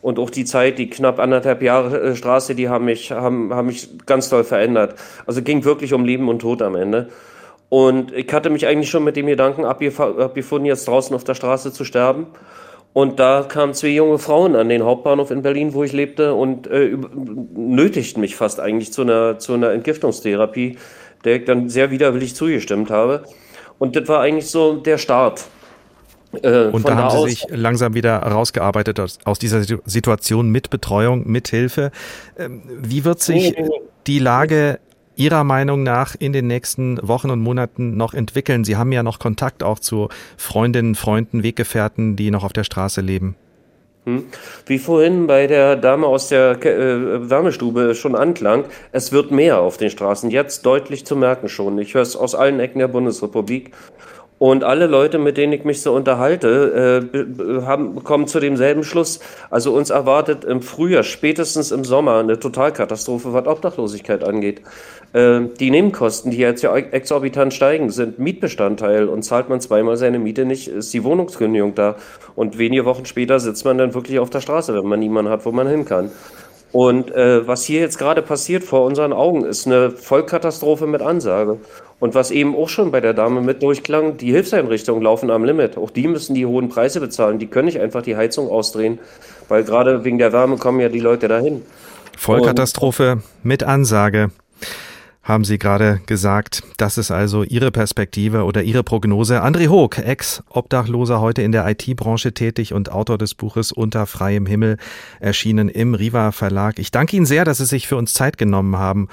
[0.00, 3.66] Und auch die Zeit, die knapp anderthalb Jahre äh, Straße, die haben mich, haben, haben
[3.66, 4.94] mich ganz toll verändert.
[5.26, 7.08] Also ging wirklich um Leben und Tod am Ende.
[7.68, 11.72] Und ich hatte mich eigentlich schon mit dem Gedanken abgefunden, jetzt draußen auf der Straße
[11.72, 12.28] zu sterben.
[12.94, 16.66] Und da kamen zwei junge Frauen an den Hauptbahnhof in Berlin, wo ich lebte, und
[16.66, 16.96] äh,
[17.54, 20.78] nötigten mich fast eigentlich zu einer, zu einer Entgiftungstherapie
[21.24, 23.24] der ich dann sehr widerwillig zugestimmt habe.
[23.78, 25.46] Und das war eigentlich so der Start.
[26.42, 31.26] Äh, und da haben Sie sich langsam wieder rausgearbeitet aus, aus, dieser Situation mit Betreuung,
[31.26, 31.90] mit Hilfe.
[32.38, 33.54] Ähm, wie wird sich
[34.06, 34.78] die Lage
[35.18, 38.62] Ihrer Meinung nach in den nächsten Wochen und Monaten noch entwickeln?
[38.62, 43.00] Sie haben ja noch Kontakt auch zu Freundinnen, Freunden, Weggefährten, die noch auf der Straße
[43.00, 43.34] leben.
[44.04, 44.26] Hm?
[44.66, 49.76] Wie vorhin bei der Dame aus der äh, Wärmestube schon anklang, es wird mehr auf
[49.76, 51.78] den Straßen, jetzt deutlich zu merken schon.
[51.78, 53.72] Ich höre es aus allen Ecken der Bundesrepublik.
[54.38, 59.18] Und alle Leute, mit denen ich mich so unterhalte, äh, haben, kommen zu demselben Schluss.
[59.50, 64.62] Also uns erwartet im Frühjahr, spätestens im Sommer, eine Totalkatastrophe, was Obdachlosigkeit angeht.
[65.12, 70.20] Äh, die Nebenkosten, die jetzt ja exorbitant steigen, sind Mietbestandteil und zahlt man zweimal seine
[70.20, 71.96] Miete nicht, ist die Wohnungskündigung da.
[72.36, 75.44] Und wenige Wochen später sitzt man dann wirklich auf der Straße, wenn man niemanden hat,
[75.46, 76.12] wo man hin kann.
[76.70, 81.58] Und äh, was hier jetzt gerade passiert vor unseren Augen, ist eine Vollkatastrophe mit Ansage.
[82.00, 85.76] Und was eben auch schon bei der Dame mit durchklang, die Hilfseinrichtungen laufen am Limit.
[85.76, 87.38] Auch die müssen die hohen Preise bezahlen.
[87.38, 89.00] Die können nicht einfach die Heizung ausdrehen,
[89.48, 91.62] weil gerade wegen der Wärme kommen ja die Leute dahin.
[92.16, 94.30] Vollkatastrophe Und mit Ansage
[95.28, 96.62] haben Sie gerade gesagt.
[96.78, 99.42] Das ist also Ihre Perspektive oder Ihre Prognose.
[99.44, 104.78] André Hoog, Ex-Obdachloser, heute in der IT-Branche tätig und Autor des Buches Unter freiem Himmel,
[105.20, 106.78] erschienen im Riva Verlag.
[106.78, 109.08] Ich danke Ihnen sehr, dass Sie sich für uns Zeit genommen haben.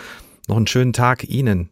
[0.48, 1.70] Noch einen schönen Tag Ihnen.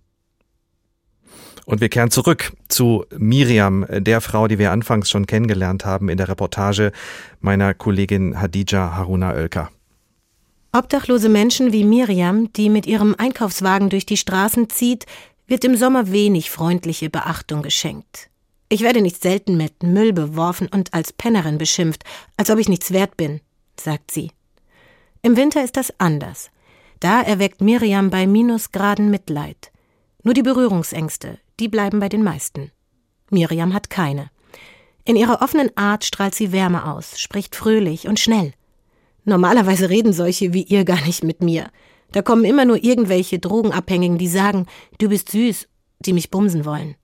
[1.65, 6.17] Und wir kehren zurück zu Miriam, der Frau, die wir anfangs schon kennengelernt haben in
[6.17, 6.91] der Reportage
[7.39, 9.69] meiner Kollegin Hadija Haruna Oelker.
[10.73, 15.06] Obdachlose Menschen wie Miriam, die mit ihrem Einkaufswagen durch die Straßen zieht,
[15.47, 18.30] wird im Sommer wenig freundliche Beachtung geschenkt.
[18.69, 22.04] Ich werde nicht selten mit Müll beworfen und als Pennerin beschimpft,
[22.38, 23.39] als ob ich nichts wert bin,
[23.80, 24.32] sagt sie.
[25.21, 26.49] Im Winter ist das anders.
[26.99, 29.71] Da erweckt Miriam bei Minusgraden Mitleid.
[30.23, 32.72] Nur die Berührungsängste, die bleiben bei den meisten.
[33.30, 34.30] Miriam hat keine.
[35.06, 38.54] In ihrer offenen Art strahlt sie Wärme aus, spricht fröhlich und schnell.
[39.26, 41.70] Normalerweise reden solche wie ihr gar nicht mit mir.
[42.12, 44.68] Da kommen immer nur irgendwelche Drogenabhängigen, die sagen,
[45.00, 45.68] du bist süß,
[46.00, 46.96] die mich bumsen wollen.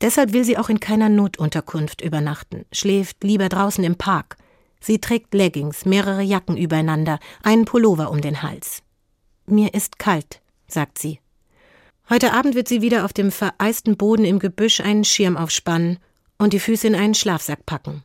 [0.00, 4.36] Deshalb will sie auch in keiner Notunterkunft übernachten, schläft lieber draußen im Park.
[4.80, 8.82] Sie trägt Leggings, mehrere Jacken übereinander, einen Pullover um den Hals.
[9.46, 11.21] Mir ist kalt, sagt sie.
[12.12, 15.98] Heute Abend wird sie wieder auf dem vereisten Boden im Gebüsch einen Schirm aufspannen
[16.36, 18.04] und die Füße in einen Schlafsack packen.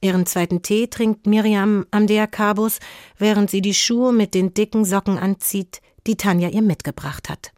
[0.00, 2.78] Ihren zweiten Tee trinkt Miriam am Deakabus,
[3.18, 7.50] während sie die Schuhe mit den dicken Socken anzieht, die Tanja ihr mitgebracht hat.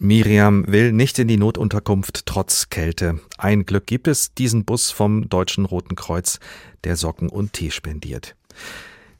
[0.00, 3.20] Miriam will nicht in die Notunterkunft trotz Kälte.
[3.38, 6.40] Ein Glück gibt es diesen Bus vom Deutschen Roten Kreuz,
[6.84, 8.36] der Socken und Tee spendiert.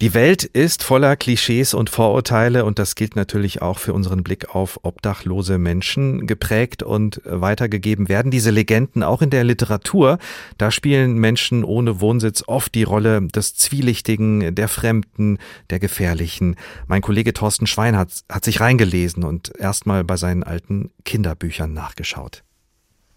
[0.01, 4.53] Die Welt ist voller Klischees und Vorurteile und das gilt natürlich auch für unseren Blick
[4.53, 6.27] auf obdachlose Menschen.
[6.27, 10.19] Geprägt und weitergegeben werden diese Legenden auch in der Literatur.
[10.59, 15.39] Da spielen Menschen ohne Wohnsitz oft die Rolle des Zwielichtigen, der Fremden,
[15.71, 16.57] der Gefährlichen.
[16.89, 22.43] Mein Kollege Thorsten Schwein hat, hat sich reingelesen und erstmal bei seinen alten Kinderbüchern nachgeschaut.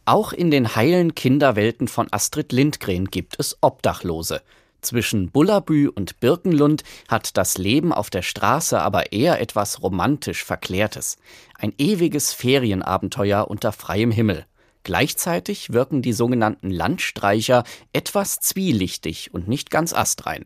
[0.05, 4.41] Auch in den heilen Kinderwelten von Astrid Lindgren gibt es Obdachlose.
[4.81, 11.17] Zwischen Bullabü und Birkenlund hat das Leben auf der Straße aber eher etwas romantisch Verklärtes.
[11.57, 14.45] Ein ewiges Ferienabenteuer unter freiem Himmel.
[14.83, 20.45] Gleichzeitig wirken die sogenannten Landstreicher etwas zwielichtig und nicht ganz astrein.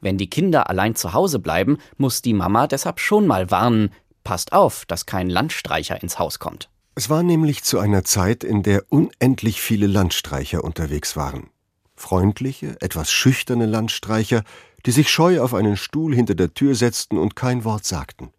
[0.00, 3.90] Wenn die Kinder allein zu Hause bleiben, muss die Mama deshalb schon mal warnen,
[4.28, 6.68] Passt auf, dass kein Landstreicher ins Haus kommt.
[6.94, 11.48] Es war nämlich zu einer Zeit, in der unendlich viele Landstreicher unterwegs waren.
[11.98, 14.44] Freundliche, etwas schüchterne Landstreicher,
[14.86, 18.30] die sich scheu auf einen Stuhl hinter der Tür setzten und kein Wort sagten.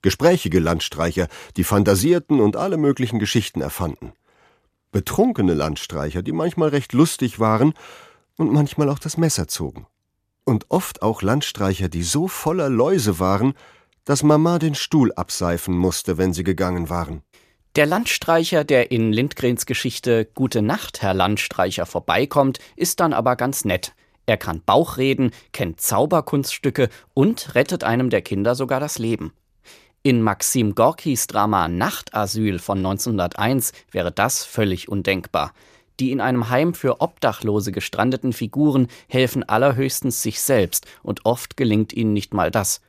[0.00, 4.12] Gesprächige Landstreicher, die fantasierten und alle möglichen Geschichten erfanden.
[4.90, 7.74] Betrunkene Landstreicher, die manchmal recht lustig waren
[8.36, 9.86] und manchmal auch das Messer zogen.
[10.44, 13.54] Und oft auch Landstreicher, die so voller Läuse waren,
[14.04, 17.22] dass Mama den Stuhl abseifen musste, wenn sie gegangen waren.
[17.74, 23.64] Der Landstreicher, der in Lindgrens Geschichte Gute Nacht, Herr Landstreicher vorbeikommt, ist dann aber ganz
[23.64, 23.94] nett.
[24.26, 29.32] Er kann Bauchreden, kennt Zauberkunststücke und rettet einem der Kinder sogar das Leben.
[30.02, 35.54] In Maxim Gorkis Drama Nachtasyl von 1901 wäre das völlig undenkbar.
[35.98, 41.94] Die in einem Heim für Obdachlose gestrandeten Figuren helfen allerhöchstens sich selbst und oft gelingt
[41.94, 42.82] ihnen nicht mal das.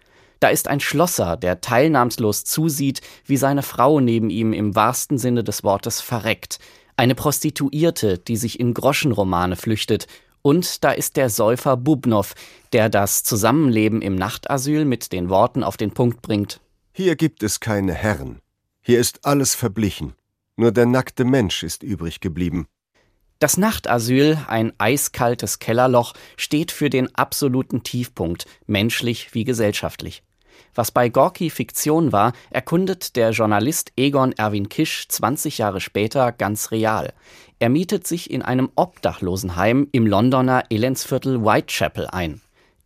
[0.44, 5.42] Da ist ein Schlosser, der teilnahmslos zusieht, wie seine Frau neben ihm im wahrsten Sinne
[5.42, 6.60] des Wortes verreckt.
[6.98, 10.08] Eine Prostituierte, die sich in Groschenromane flüchtet.
[10.42, 12.34] Und da ist der Säufer Bubnow,
[12.74, 16.60] der das Zusammenleben im Nachtasyl mit den Worten auf den Punkt bringt.
[16.92, 18.42] Hier gibt es keine Herren.
[18.82, 20.12] Hier ist alles verblichen.
[20.58, 22.68] Nur der nackte Mensch ist übrig geblieben.
[23.40, 30.22] Das Nachtasyl, ein eiskaltes Kellerloch, steht für den absoluten Tiefpunkt, menschlich wie gesellschaftlich.
[30.76, 36.72] Was bei Gorki Fiktion war, erkundet der Journalist Egon Erwin Kisch 20 Jahre später ganz
[36.72, 37.14] real.
[37.60, 42.42] Er mietet sich in einem Obdachlosenheim im Londoner Elendsviertel Whitechapel ein.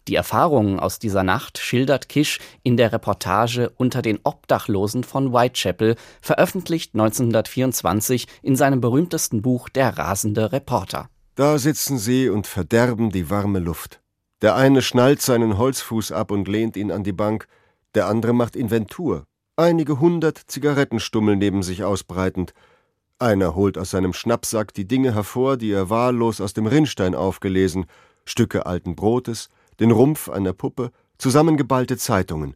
[0.08, 5.96] Die Erfahrungen aus dieser Nacht schildert Kisch in der Reportage Unter den Obdachlosen von Whitechapel,
[6.22, 11.10] veröffentlicht 1924 in seinem berühmtesten Buch Der rasende Reporter.
[11.36, 14.02] Da sitzen sie und verderben die warme Luft.
[14.42, 17.48] Der eine schnallt seinen Holzfuß ab und lehnt ihn an die Bank,
[17.98, 22.54] der andere macht Inventur, einige hundert Zigarettenstummel neben sich ausbreitend.
[23.18, 27.88] Einer holt aus seinem Schnappsack die Dinge hervor, die er wahllos aus dem Rinnstein aufgelesen,
[28.24, 32.56] Stücke alten Brotes, den Rumpf einer Puppe, zusammengeballte Zeitungen.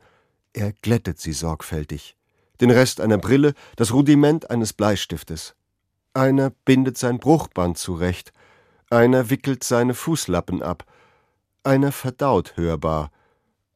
[0.54, 2.16] Er glättet sie sorgfältig.
[2.60, 5.56] Den Rest einer Brille, das Rudiment eines Bleistiftes.
[6.14, 8.32] Einer bindet sein Bruchband zurecht,
[8.92, 10.86] einer wickelt seine Fußlappen ab,
[11.64, 13.10] einer verdaut hörbar.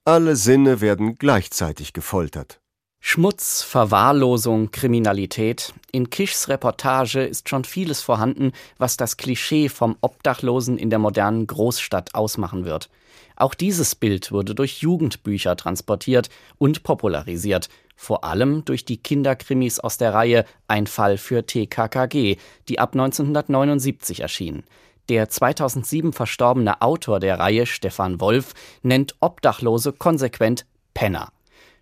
[0.07, 2.59] Alle Sinne werden gleichzeitig gefoltert.
[2.99, 5.73] Schmutz, Verwahrlosung, Kriminalität.
[5.91, 11.47] In Kischs Reportage ist schon vieles vorhanden, was das Klischee vom Obdachlosen in der modernen
[11.47, 12.91] Großstadt ausmachen wird.
[13.35, 19.97] Auch dieses Bild wurde durch Jugendbücher transportiert und popularisiert, vor allem durch die Kinderkrimis aus
[19.97, 22.37] der Reihe Ein Fall für TKKG,
[22.69, 24.65] die ab 1979 erschienen.
[25.09, 31.29] Der 2007 verstorbene Autor der Reihe, Stefan Wolf, nennt Obdachlose konsequent Penner.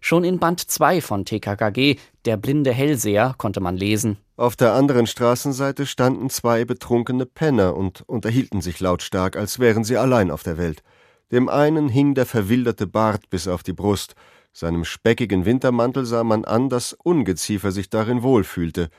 [0.01, 4.17] Schon in Band 2 von TKKG, Der blinde Hellseher, konnte man lesen.
[4.35, 9.95] Auf der anderen Straßenseite standen zwei betrunkene Penner und unterhielten sich lautstark, als wären sie
[9.95, 10.83] allein auf der Welt.
[11.31, 14.15] Dem einen hing der verwilderte Bart bis auf die Brust,
[14.51, 18.89] seinem speckigen Wintermantel sah man an, dass Ungeziefer sich darin wohlfühlte.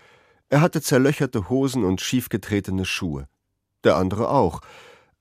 [0.48, 3.28] Er hatte zerlöcherte Hosen und schiefgetretene Schuhe.
[3.84, 4.60] Der andere auch,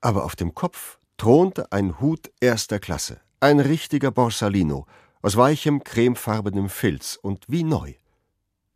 [0.02, 4.88] aber auf dem Kopf thronte ein Hut erster Klasse, ein richtiger Borsalino,
[5.22, 7.94] aus weichem, cremefarbenem Filz und wie neu.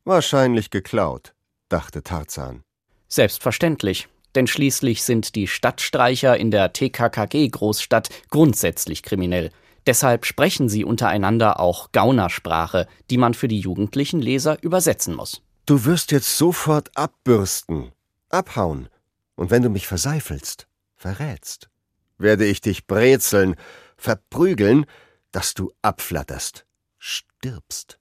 [0.04, 1.34] Wahrscheinlich geklaut,
[1.69, 2.63] dachte Tarzan.
[3.10, 9.50] Selbstverständlich denn schließlich sind die Stadtstreicher in der TKKG-Großstadt grundsätzlich kriminell.
[9.88, 15.41] Deshalb sprechen sie untereinander auch Gaunersprache, die man für die jugendlichen Leser übersetzen muss.
[15.65, 17.91] Du wirst jetzt sofort abbürsten,
[18.30, 18.89] abhauen,
[19.38, 21.69] und wenn du mich verseifelst, verrätst,
[22.17, 23.56] werde ich dich brezeln,
[23.95, 24.86] verprügeln,
[25.32, 26.65] dass du abflatterst,
[26.97, 28.00] stirbst.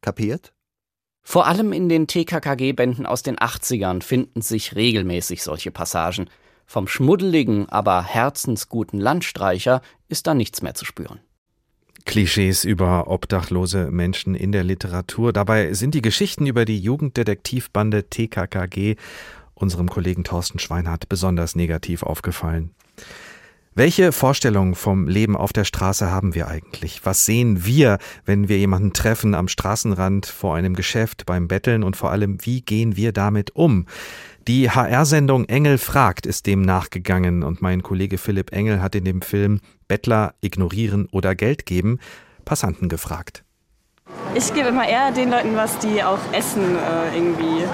[0.00, 0.54] Kapiert?
[1.22, 6.30] Vor allem in den TKKG-Bänden aus den 80ern finden sich regelmäßig solche Passagen.
[6.64, 11.20] Vom schmuddeligen, aber herzensguten Landstreicher ist da nichts mehr zu spüren.
[12.04, 15.32] Klischees über obdachlose Menschen in der Literatur.
[15.32, 18.96] Dabei sind die Geschichten über die Jugenddetektivbande TKKG
[19.62, 22.72] unserem Kollegen Thorsten Schweinhardt besonders negativ aufgefallen.
[23.74, 27.06] Welche Vorstellung vom Leben auf der Straße haben wir eigentlich?
[27.06, 27.96] Was sehen wir,
[28.26, 32.60] wenn wir jemanden treffen am Straßenrand, vor einem Geschäft, beim Betteln und vor allem, wie
[32.60, 33.86] gehen wir damit um?
[34.46, 39.22] Die HR-Sendung Engel fragt ist dem nachgegangen und mein Kollege Philipp Engel hat in dem
[39.22, 41.98] Film Bettler ignorieren oder Geld geben
[42.44, 43.42] Passanten gefragt.
[44.34, 47.64] Ich gebe immer eher den Leuten was, die auch Essen äh, irgendwie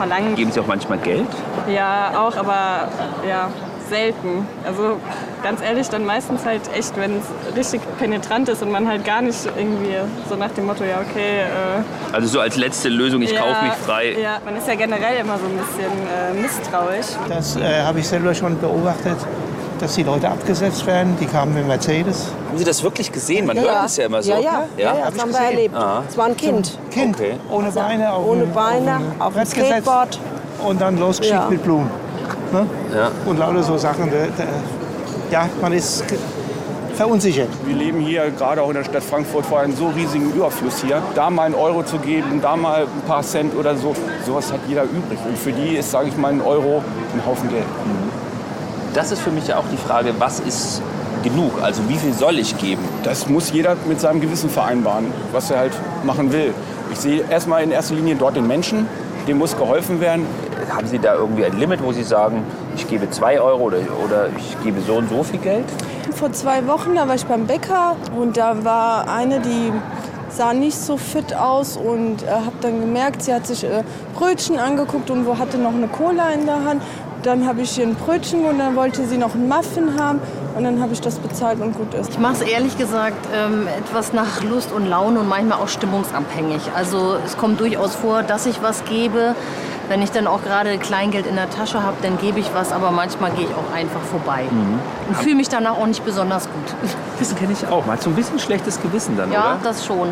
[0.00, 0.34] verlangen.
[0.34, 1.28] Geben Sie auch manchmal Geld?
[1.68, 2.88] Ja, auch, aber
[3.28, 3.50] ja,
[3.90, 4.46] selten.
[4.64, 4.98] Also
[5.42, 9.20] ganz ehrlich, dann meistens halt echt, wenn es richtig penetrant ist und man halt gar
[9.20, 9.96] nicht irgendwie
[10.28, 11.40] so nach dem Motto, ja okay.
[11.40, 14.16] Äh, also so als letzte Lösung, ich ja, kaufe mich frei.
[14.22, 17.16] Ja, man ist ja generell immer so ein bisschen äh, misstrauisch.
[17.28, 19.18] Das äh, habe ich selber schon beobachtet
[19.80, 21.16] dass die Leute abgesetzt werden.
[21.20, 22.26] Die kamen mit Mercedes.
[22.48, 23.46] Haben Sie das wirklich gesehen?
[23.46, 24.30] Man ja, hört es ja immer so.
[24.30, 25.74] Ja, ja, ja, ja das haben wir erlebt.
[26.08, 26.78] Es war ein Kind.
[26.90, 27.34] Kind, okay.
[27.50, 28.12] ohne Beine.
[28.12, 30.18] Auf ohne Beine, auf, dem Skateboard.
[30.64, 31.90] Und dann losgeschickt mit Blumen.
[32.52, 32.66] Ne?
[32.94, 33.10] Ja.
[33.26, 34.12] Und lauter so Sachen.
[35.30, 36.04] Ja, man ist
[36.94, 37.48] verunsichert.
[37.64, 41.02] Wir leben hier gerade auch in der Stadt Frankfurt vor einem so riesigen Überfluss hier.
[41.14, 43.94] Da mal einen Euro zu geben, da mal ein paar Cent oder so,
[44.26, 45.18] sowas hat jeder übrig.
[45.26, 46.82] Und für die ist, sage ich mal, ein Euro
[47.14, 47.64] ein Haufen Geld.
[48.94, 50.82] Das ist für mich ja auch die Frage, was ist
[51.22, 51.62] genug?
[51.62, 52.82] Also wie viel soll ich geben?
[53.04, 55.72] Das muss jeder mit seinem Gewissen vereinbaren, was er halt
[56.04, 56.52] machen will.
[56.92, 58.88] Ich sehe erstmal in erster Linie dort den Menschen,
[59.28, 60.26] dem muss geholfen werden.
[60.74, 62.42] Haben Sie da irgendwie ein Limit, wo Sie sagen,
[62.74, 65.66] ich gebe zwei Euro oder, oder ich gebe so und so viel Geld?
[66.14, 69.72] Vor zwei Wochen, da war ich beim Bäcker und da war eine, die
[70.30, 73.82] sah nicht so fit aus und äh, habe dann gemerkt, sie hat sich äh,
[74.14, 76.82] Brötchen angeguckt und wo hatte noch eine Cola in der Hand
[77.22, 80.20] dann habe ich ihr ein Brötchen und dann wollte sie noch einen Muffin haben
[80.56, 82.10] und dann habe ich das bezahlt und gut ist.
[82.10, 86.60] Ich mache es ehrlich gesagt ähm, etwas nach Lust und Laune und manchmal auch stimmungsabhängig.
[86.74, 89.34] Also es kommt durchaus vor, dass ich was gebe.
[89.88, 92.92] Wenn ich dann auch gerade Kleingeld in der Tasche habe, dann gebe ich was, aber
[92.92, 94.78] manchmal gehe ich auch einfach vorbei mhm.
[95.08, 96.92] und fühle mich danach auch nicht besonders gut.
[97.18, 97.84] Das kenne ich auch.
[97.86, 99.48] Mal so ein bisschen schlechtes Gewissen dann, ja, oder?
[99.48, 100.10] Ja, das schon.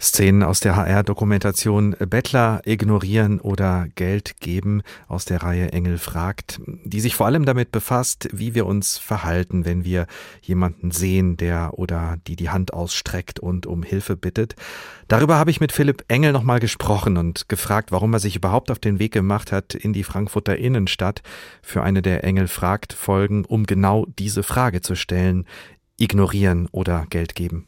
[0.00, 7.00] Szenen aus der HR-Dokumentation Bettler ignorieren oder Geld geben aus der Reihe Engel fragt, die
[7.00, 10.06] sich vor allem damit befasst, wie wir uns verhalten, wenn wir
[10.40, 14.56] jemanden sehen, der oder die die Hand ausstreckt und um Hilfe bittet.
[15.06, 18.78] Darüber habe ich mit Philipp Engel nochmal gesprochen und gefragt, warum er sich überhaupt auf
[18.78, 21.20] den Weg gemacht hat in die Frankfurter Innenstadt
[21.60, 25.44] für eine der Engel fragt Folgen, um genau diese Frage zu stellen,
[25.98, 27.66] ignorieren oder Geld geben.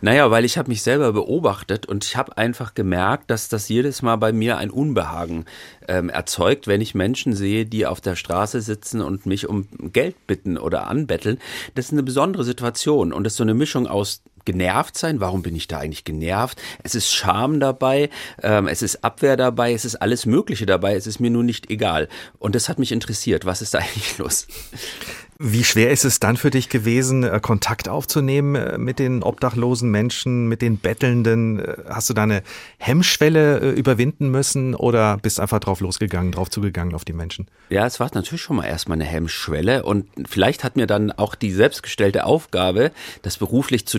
[0.00, 4.02] Naja, weil ich habe mich selber beobachtet und ich habe einfach gemerkt, dass das jedes
[4.02, 5.44] Mal bei mir ein Unbehagen
[5.88, 10.26] ähm, erzeugt, wenn ich Menschen sehe, die auf der Straße sitzen und mich um Geld
[10.26, 11.38] bitten oder anbetteln.
[11.74, 15.20] Das ist eine besondere Situation und das ist so eine Mischung aus genervt sein.
[15.20, 16.60] Warum bin ich da eigentlich genervt?
[16.82, 18.10] Es ist Scham dabei,
[18.42, 20.94] ähm, es ist Abwehr dabei, es ist alles Mögliche dabei.
[20.94, 22.08] Es ist mir nur nicht egal.
[22.38, 23.44] Und das hat mich interessiert.
[23.44, 24.46] Was ist da eigentlich los?
[25.44, 29.90] Wie schwer ist es dann für dich gewesen, äh, Kontakt aufzunehmen äh, mit den obdachlosen
[29.90, 31.58] Menschen, mit den Bettelnden?
[31.58, 32.44] Äh, hast du deine
[32.78, 37.48] Hemmschwelle überwinden müssen oder bist einfach drauf losgegangen, drauf zugegangen auf die Menschen?
[37.70, 41.34] Ja, es war natürlich schon mal erstmal eine Hemmschwelle und vielleicht hat mir dann auch
[41.34, 43.98] die selbstgestellte Aufgabe, das beruflich zu,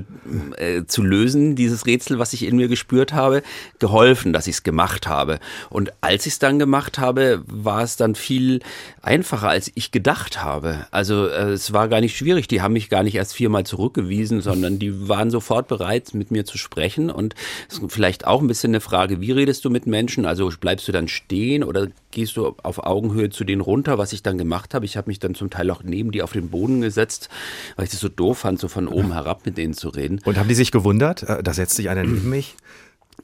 [0.56, 3.44] äh, zu lösen, dieses Rätsel, was ich in mir gespürt habe,
[3.80, 5.42] geholfen, dass ich es gemacht habe.
[5.70, 8.62] Und als ich es dann gemacht habe, war es dann viel
[9.02, 10.88] einfacher, als ich gedacht habe.
[10.92, 12.48] Also es war gar nicht schwierig.
[12.48, 16.46] Die haben mich gar nicht erst viermal zurückgewiesen, sondern die waren sofort bereit, mit mir
[16.46, 17.10] zu sprechen.
[17.10, 17.36] Und
[17.70, 20.26] es ist vielleicht auch ein bisschen eine Frage, wie redest du mit Menschen?
[20.26, 24.24] Also bleibst du dann stehen oder gehst du auf Augenhöhe zu denen runter, was ich
[24.24, 24.86] dann gemacht habe?
[24.86, 27.30] Ich habe mich dann zum Teil auch neben die auf den Boden gesetzt,
[27.76, 30.22] weil ich das so doof fand, so von oben herab mit denen zu reden.
[30.26, 31.24] Und haben die sich gewundert?
[31.24, 32.56] Äh, da setzt sich einer neben mich?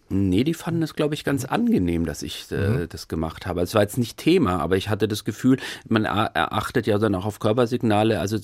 [0.10, 2.90] Nee, die fanden es, glaube ich, ganz angenehm, dass ich äh, mhm.
[2.90, 3.62] das gemacht habe.
[3.62, 7.26] Es war jetzt nicht Thema, aber ich hatte das Gefühl, man achtet ja dann auch
[7.26, 8.20] auf Körpersignale.
[8.20, 8.38] Also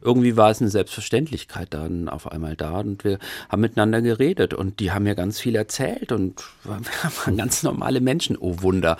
[0.00, 3.18] irgendwie war es eine Selbstverständlichkeit dann auf einmal da und wir
[3.50, 8.36] haben miteinander geredet und die haben mir ganz viel erzählt und waren ganz normale Menschen.
[8.38, 8.96] Oh Wunder.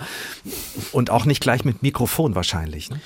[0.91, 2.91] Und auch nicht gleich mit Mikrofon wahrscheinlich.
[2.91, 2.99] Ne?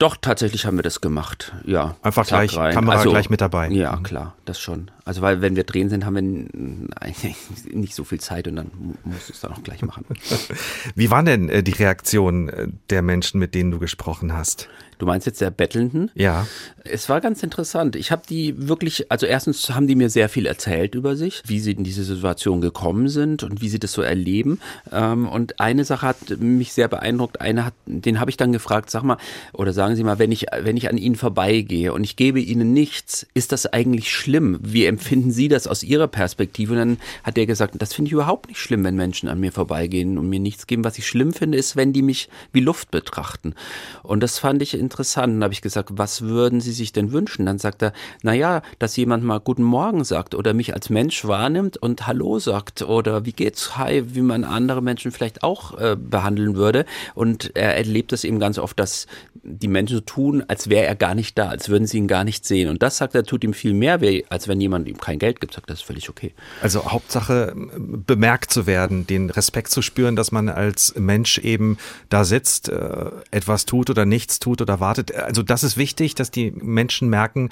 [0.00, 1.94] Doch, tatsächlich haben wir das gemacht, ja.
[2.00, 2.72] Einfach gleich, rein.
[2.72, 3.68] Kamera also, gleich mit dabei.
[3.68, 4.90] Ja, klar, das schon.
[5.04, 7.36] Also weil wenn wir drehen sind, haben wir eigentlich
[7.70, 8.70] nicht so viel Zeit und dann
[9.04, 10.06] musst du es dann auch gleich machen.
[10.94, 14.70] Wie waren denn äh, die Reaktionen äh, der Menschen, mit denen du gesprochen hast?
[15.00, 16.10] Du meinst jetzt der Bettelnden?
[16.14, 16.46] Ja.
[16.84, 17.96] Es war ganz interessant.
[17.96, 21.58] Ich habe die wirklich, also erstens haben die mir sehr viel erzählt über sich, wie
[21.58, 24.60] sie in diese Situation gekommen sind und wie sie das so erleben.
[24.92, 27.40] Ähm, und eine Sache hat mich sehr beeindruckt.
[27.40, 29.16] Eine hat, den habe ich dann gefragt, sag mal,
[29.54, 32.74] oder sagen Sie mal, wenn ich, wenn ich an Ihnen vorbeigehe und ich gebe Ihnen
[32.74, 34.58] nichts, ist das eigentlich schlimm?
[34.60, 36.74] Wie empfinden Sie das aus Ihrer Perspektive?
[36.74, 39.50] Und dann hat er gesagt, das finde ich überhaupt nicht schlimm, wenn Menschen an mir
[39.50, 40.84] vorbeigehen und mir nichts geben.
[40.84, 43.54] Was ich schlimm finde, ist, wenn die mich wie Luft betrachten.
[44.02, 44.89] Und das fand ich interessant.
[44.94, 47.46] Und habe ich gesagt, was würden Sie sich denn wünschen?
[47.46, 51.24] Dann sagt er, na ja, dass jemand mal Guten Morgen sagt oder mich als Mensch
[51.24, 55.96] wahrnimmt und Hallo sagt oder wie geht's, Hi, wie man andere Menschen vielleicht auch äh,
[55.96, 56.84] behandeln würde.
[57.14, 59.06] Und er erlebt es eben ganz oft, dass
[59.42, 62.24] die Menschen so tun, als wäre er gar nicht da, als würden sie ihn gar
[62.24, 62.68] nicht sehen.
[62.68, 65.40] Und das sagt er, tut ihm viel mehr weh, als wenn jemand ihm kein Geld
[65.40, 66.34] gibt, sagt das ist völlig okay.
[66.62, 71.78] Also Hauptsache bemerkt zu werden, den Respekt zu spüren, dass man als Mensch eben
[72.08, 75.14] da sitzt, äh, etwas tut oder nichts tut oder erwartet.
[75.14, 77.50] Also das ist wichtig, dass die Menschen merken,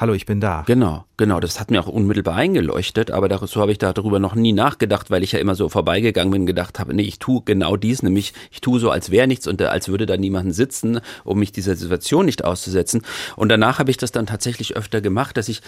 [0.00, 0.64] Hallo, ich bin da.
[0.66, 1.40] Genau, genau.
[1.40, 5.22] Das hat mir auch unmittelbar eingeleuchtet, aber so habe ich darüber noch nie nachgedacht, weil
[5.22, 8.32] ich ja immer so vorbeigegangen bin und gedacht habe, nee, ich tue genau dies, nämlich
[8.50, 11.76] ich tue so, als wäre nichts und als würde da niemanden sitzen, um mich dieser
[11.76, 13.02] Situation nicht auszusetzen.
[13.36, 15.60] Und danach habe ich das dann tatsächlich öfter gemacht, dass ich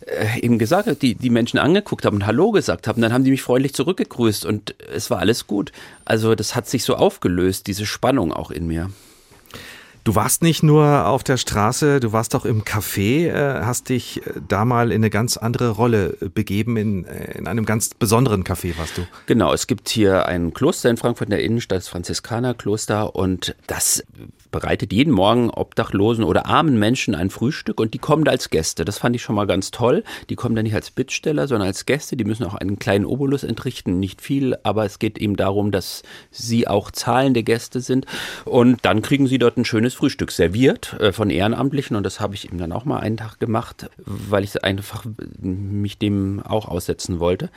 [0.00, 3.22] äh, eben gesagt habe, die, die Menschen angeguckt haben und Hallo gesagt haben, dann haben
[3.22, 5.70] die mich freundlich zurückgegrüßt und es war alles gut.
[6.04, 8.90] Also das hat sich so aufgelöst, diese Spannung auch in mir.
[10.04, 14.26] Du warst nicht nur auf der Straße, du warst auch im Café, äh, hast dich
[14.26, 18.42] äh, da mal in eine ganz andere Rolle äh, begeben, in, in einem ganz besonderen
[18.42, 19.06] Café warst du.
[19.26, 24.02] Genau, es gibt hier ein Kloster in Frankfurt in der Innenstadt, das Franziskanerkloster und das
[24.50, 28.84] bereitet jeden Morgen Obdachlosen oder armen Menschen ein Frühstück und die kommen da als Gäste.
[28.84, 30.04] Das fand ich schon mal ganz toll.
[30.28, 32.16] Die kommen da nicht als Bittsteller, sondern als Gäste.
[32.16, 36.02] Die müssen auch einen kleinen Obolus entrichten, nicht viel, aber es geht eben darum, dass
[36.30, 38.06] sie auch zahlende Gäste sind
[38.44, 42.34] und dann kriegen sie dort ein schönes Frühstück serviert äh, von Ehrenamtlichen und das habe
[42.34, 45.04] ich eben dann auch mal einen Tag gemacht, weil ich einfach
[45.40, 47.50] mich dem auch aussetzen wollte.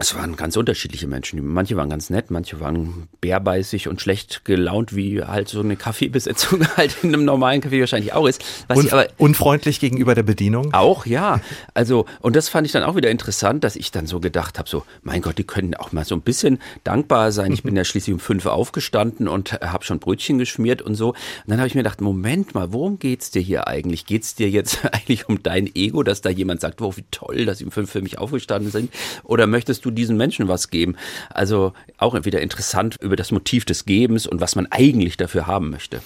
[0.00, 1.44] Es waren ganz unterschiedliche Menschen.
[1.44, 6.64] Manche waren ganz nett, manche waren bärbeißig und schlecht gelaunt, wie halt so eine Kaffeebesetzung
[6.76, 8.44] halt in einem normalen Kaffee wahrscheinlich auch ist.
[8.68, 10.72] Was und, aber unfreundlich gegenüber der Bedienung?
[10.72, 11.40] Auch, ja.
[11.74, 14.68] Also, und das fand ich dann auch wieder interessant, dass ich dann so gedacht habe,
[14.68, 17.52] so, mein Gott, die können auch mal so ein bisschen dankbar sein.
[17.52, 21.08] Ich bin ja schließlich um fünf aufgestanden und habe schon Brötchen geschmiert und so.
[21.08, 21.16] Und
[21.48, 24.06] dann habe ich mir gedacht, Moment mal, worum geht's dir hier eigentlich?
[24.06, 27.58] Geht's dir jetzt eigentlich um dein Ego, dass da jemand sagt, wow, wie toll, dass
[27.58, 28.94] sie um fünf für mich aufgestanden sind?
[29.24, 30.96] Oder möchtest du du diesen Menschen was geben?
[31.30, 35.70] Also auch wieder interessant über das Motiv des Gebens und was man eigentlich dafür haben
[35.70, 36.00] möchte.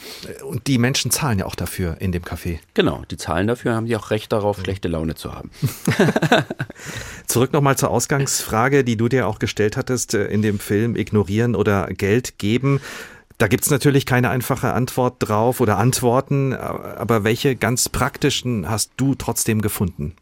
[0.45, 2.59] Und die Menschen zahlen ja auch dafür in dem Café.
[2.75, 5.51] Genau, die zahlen dafür, haben die auch Recht darauf, schlechte Laune zu haben.
[7.27, 11.55] Zurück nochmal zur Ausgangsfrage, die du dir auch gestellt hattest äh, in dem Film Ignorieren
[11.55, 12.81] oder Geld geben.
[13.39, 18.93] Da gibt es natürlich keine einfache Antwort drauf oder Antworten, aber welche ganz praktischen hast
[18.97, 20.15] du trotzdem gefunden?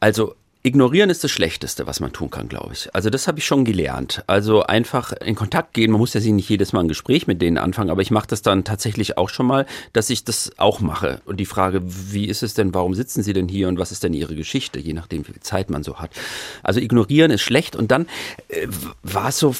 [0.00, 0.34] Also
[0.66, 2.92] Ignorieren ist das Schlechteste, was man tun kann, glaube ich.
[2.92, 4.24] Also das habe ich schon gelernt.
[4.26, 5.92] Also einfach in Kontakt gehen.
[5.92, 8.42] Man muss ja nicht jedes Mal ein Gespräch mit denen anfangen, aber ich mache das
[8.42, 11.20] dann tatsächlich auch schon mal, dass ich das auch mache.
[11.24, 14.02] Und die Frage, wie ist es denn, warum sitzen sie denn hier und was ist
[14.02, 16.10] denn ihre Geschichte, je nachdem, wie viel Zeit man so hat.
[16.64, 17.76] Also ignorieren ist schlecht.
[17.76, 18.08] Und dann
[18.48, 18.66] äh,
[19.04, 19.54] war es so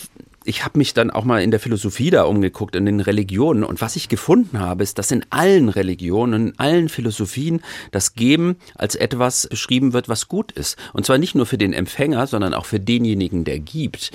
[0.47, 3.65] ich habe mich dann auch mal in der Philosophie da umgeguckt, in den Religionen.
[3.65, 8.57] Und was ich gefunden habe, ist, dass in allen Religionen, in allen Philosophien das Geben
[8.77, 10.79] als etwas beschrieben wird, was gut ist.
[10.93, 14.13] Und zwar nicht nur für den Empfänger, sondern auch für denjenigen, der gibt.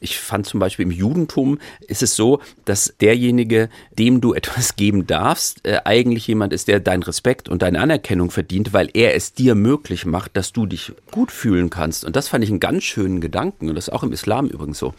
[0.00, 3.68] Ich fand zum Beispiel im Judentum ist es so, dass derjenige,
[3.98, 8.30] dem du etwas geben darfst, äh, eigentlich jemand ist, der deinen Respekt und deine Anerkennung
[8.30, 12.04] verdient, weil er es dir möglich macht, dass du dich gut fühlen kannst.
[12.04, 13.68] Und das fand ich einen ganz schönen Gedanken.
[13.68, 14.94] Und das ist auch im Islam übrigens so.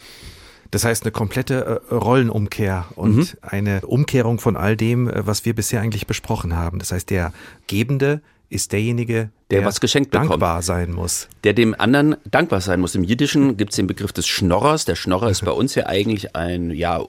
[0.72, 3.28] Das heißt eine komplette äh, Rollenumkehr und mhm.
[3.42, 6.80] eine Umkehrung von all dem, äh, was wir bisher eigentlich besprochen haben.
[6.80, 7.34] Das heißt, der
[7.68, 10.64] Gebende ist derjenige, der, der was geschenkt dankbar bekommt.
[10.64, 11.28] sein muss.
[11.44, 12.96] Der dem anderen dankbar sein muss.
[12.96, 14.86] Im Jiddischen gibt es den Begriff des Schnorrers.
[14.86, 17.04] Der Schnorrer ist bei uns ja eigentlich ein, ja,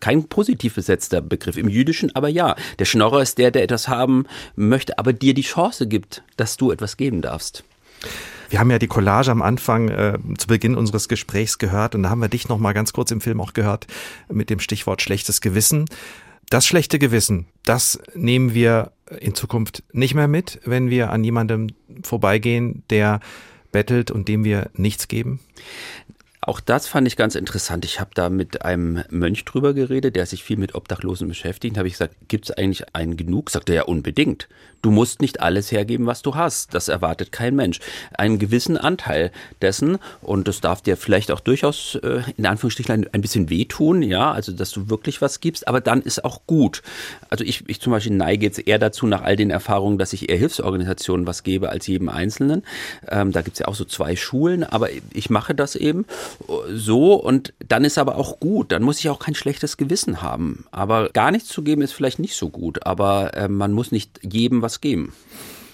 [0.00, 4.26] kein positiv besetzter Begriff im Jüdischen, aber ja, der Schnorrer ist der, der etwas haben
[4.56, 7.64] möchte, aber dir die Chance gibt, dass du etwas geben darfst.
[8.48, 12.10] Wir haben ja die Collage am Anfang äh, zu Beginn unseres Gesprächs gehört und da
[12.10, 13.86] haben wir dich noch mal ganz kurz im Film auch gehört
[14.28, 15.86] mit dem Stichwort schlechtes Gewissen.
[16.48, 18.90] Das schlechte Gewissen, das nehmen wir
[19.20, 21.68] in Zukunft nicht mehr mit, wenn wir an jemandem
[22.02, 23.20] vorbeigehen, der
[23.72, 25.40] bettelt und dem wir nichts geben?
[26.42, 27.84] Auch das fand ich ganz interessant.
[27.84, 31.76] Ich habe da mit einem Mönch drüber geredet, der sich viel mit Obdachlosen beschäftigt.
[31.76, 33.50] Habe ich gesagt, gibt es eigentlich einen genug?
[33.50, 34.48] Sagt er ja unbedingt.
[34.82, 36.74] Du musst nicht alles hergeben, was du hast.
[36.74, 37.80] Das erwartet kein Mensch.
[38.16, 43.20] Einen gewissen Anteil dessen, und das darf dir vielleicht auch durchaus äh, in Anführungsstrichen ein,
[43.20, 46.82] bisschen wehtun, ja, also dass du wirklich was gibst, aber dann ist auch gut.
[47.28, 50.28] Also ich, ich zum Beispiel neige jetzt eher dazu, nach all den Erfahrungen, dass ich
[50.30, 52.62] eher Hilfsorganisationen was gebe als jedem Einzelnen.
[53.08, 56.06] Ähm, da gibt es ja auch so zwei Schulen, aber ich mache das eben
[56.72, 58.72] so und dann ist aber auch gut.
[58.72, 60.64] Dann muss ich auch kein schlechtes Gewissen haben.
[60.70, 64.20] Aber gar nichts zu geben ist vielleicht nicht so gut, aber äh, man muss nicht
[64.22, 65.12] jedem was was geben.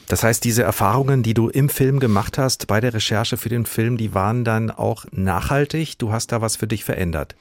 [0.09, 3.67] Das heißt, diese Erfahrungen, die du im Film gemacht hast, bei der Recherche für den
[3.67, 5.99] Film, die waren dann auch nachhaltig.
[5.99, 7.35] Du hast da was für dich verändert.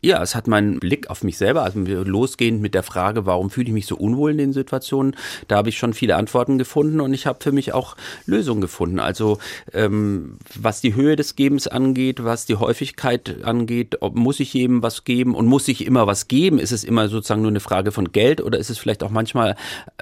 [0.00, 3.66] Ja, es hat meinen Blick auf mich selber, also losgehend mit der Frage, warum fühle
[3.66, 5.16] ich mich so unwohl in den Situationen,
[5.48, 9.00] da habe ich schon viele Antworten gefunden und ich habe für mich auch Lösungen gefunden.
[9.00, 9.38] Also
[9.72, 14.84] ähm, was die Höhe des Gebens angeht, was die Häufigkeit angeht, ob, muss ich jedem
[14.84, 16.60] was geben und muss ich immer was geben?
[16.60, 19.56] Ist es immer sozusagen nur eine Frage von Geld oder ist es vielleicht auch manchmal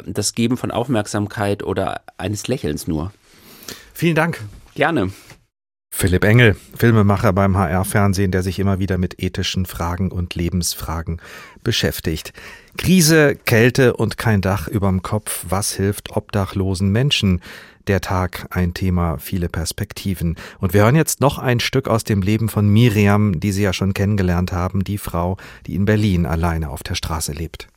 [0.04, 3.12] das Geben von Aufmerksamkeit oder eines Lächelns nur?
[3.94, 4.42] Vielen Dank.
[4.74, 5.10] Gerne.
[5.98, 11.22] Philipp Engel, Filmemacher beim HR-Fernsehen, der sich immer wieder mit ethischen Fragen und Lebensfragen
[11.64, 12.34] beschäftigt.
[12.76, 15.46] Krise, Kälte und kein Dach überm Kopf.
[15.48, 17.40] Was hilft obdachlosen Menschen?
[17.86, 20.36] Der Tag ein Thema, viele Perspektiven.
[20.58, 23.72] Und wir hören jetzt noch ein Stück aus dem Leben von Miriam, die Sie ja
[23.72, 27.68] schon kennengelernt haben, die Frau, die in Berlin alleine auf der Straße lebt.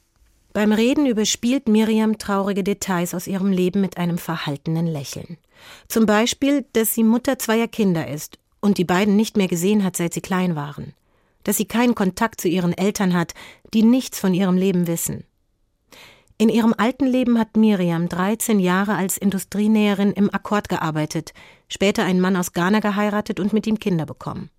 [0.51, 5.37] Beim Reden überspielt Miriam traurige Details aus ihrem Leben mit einem verhaltenen Lächeln.
[5.87, 9.95] Zum Beispiel, dass sie Mutter zweier Kinder ist und die beiden nicht mehr gesehen hat,
[9.95, 10.93] seit sie klein waren.
[11.43, 13.33] Dass sie keinen Kontakt zu ihren Eltern hat,
[13.73, 15.23] die nichts von ihrem Leben wissen.
[16.37, 21.33] In ihrem alten Leben hat Miriam 13 Jahre als Industrienäherin im Akkord gearbeitet,
[21.67, 24.49] später einen Mann aus Ghana geheiratet und mit ihm Kinder bekommen.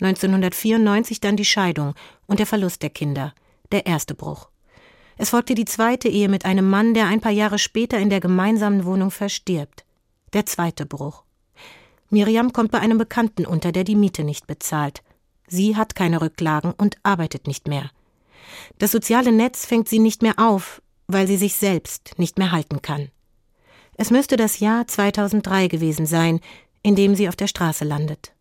[0.00, 1.94] 1994 dann die Scheidung
[2.26, 3.34] und der Verlust der Kinder,
[3.72, 4.48] der erste Bruch.
[5.18, 8.20] Es folgte die zweite Ehe mit einem Mann, der ein paar Jahre später in der
[8.20, 9.84] gemeinsamen Wohnung verstirbt.
[10.32, 11.24] Der zweite Bruch.
[12.08, 15.02] Miriam kommt bei einem Bekannten unter, der die Miete nicht bezahlt.
[15.48, 17.90] Sie hat keine Rücklagen und arbeitet nicht mehr.
[18.78, 22.80] Das soziale Netz fängt sie nicht mehr auf, weil sie sich selbst nicht mehr halten
[22.80, 23.10] kann.
[23.96, 26.38] Es müsste das Jahr 2003 gewesen sein,
[26.82, 28.32] in dem sie auf der Straße landet.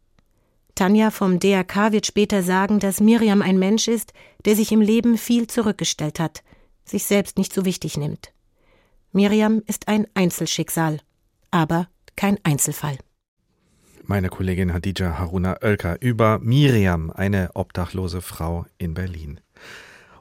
[0.75, 4.13] Tanja vom DRK wird später sagen, dass Miriam ein Mensch ist,
[4.45, 6.43] der sich im Leben viel zurückgestellt hat,
[6.89, 8.33] sich selbst nicht so wichtig nimmt.
[9.11, 10.99] Miriam ist ein Einzelschicksal
[11.51, 12.97] aber kein Einzelfall.
[14.03, 19.41] Meine Kollegin Hadija Haruna Oelker über Miriam, eine obdachlose Frau in Berlin.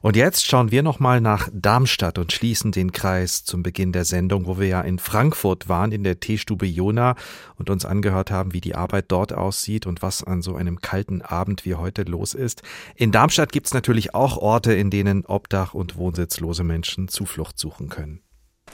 [0.06, 4.46] Und jetzt schauen wir nochmal nach Darmstadt und schließen den Kreis zum Beginn der Sendung,
[4.46, 7.16] wo wir ja in Frankfurt waren, in der Teestube Jona
[7.56, 11.22] und uns angehört haben, wie die Arbeit dort aussieht und was an so einem kalten
[11.22, 12.62] Abend wie heute los ist.
[12.94, 17.88] In Darmstadt gibt es natürlich auch Orte, in denen Obdach- und wohnsitzlose Menschen Zuflucht suchen
[17.88, 18.20] können.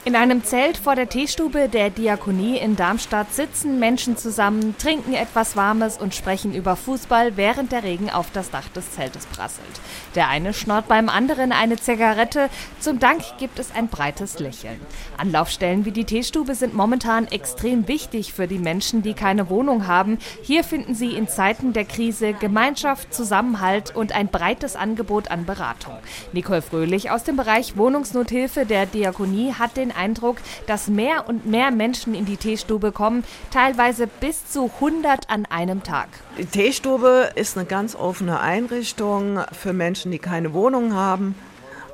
[0.05, 5.55] In einem Zelt vor der Teestube der Diakonie in Darmstadt sitzen Menschen zusammen, trinken etwas
[5.55, 9.81] Warmes und sprechen über Fußball, während der Regen auf das Dach des Zeltes prasselt.
[10.17, 12.51] Der eine schnort beim anderen eine Zigarette.
[12.81, 14.81] Zum Dank gibt es ein breites Lächeln.
[15.19, 20.19] Anlaufstellen wie die Teestube sind momentan extrem wichtig für die Menschen, die keine Wohnung haben.
[20.43, 25.95] Hier finden sie in Zeiten der Krise Gemeinschaft, Zusammenhalt und ein breites Angebot an Beratung.
[26.33, 31.71] Nicole Fröhlich aus dem Bereich Wohnungsnothilfe der Diakonie hat den Eindruck, dass mehr und mehr
[31.71, 36.09] Menschen in die Teestube kommen, teilweise bis zu 100 an einem Tag.
[36.39, 41.35] Die Teestube ist eine ganz offene Einrichtung für Menschen, die keine Wohnung haben,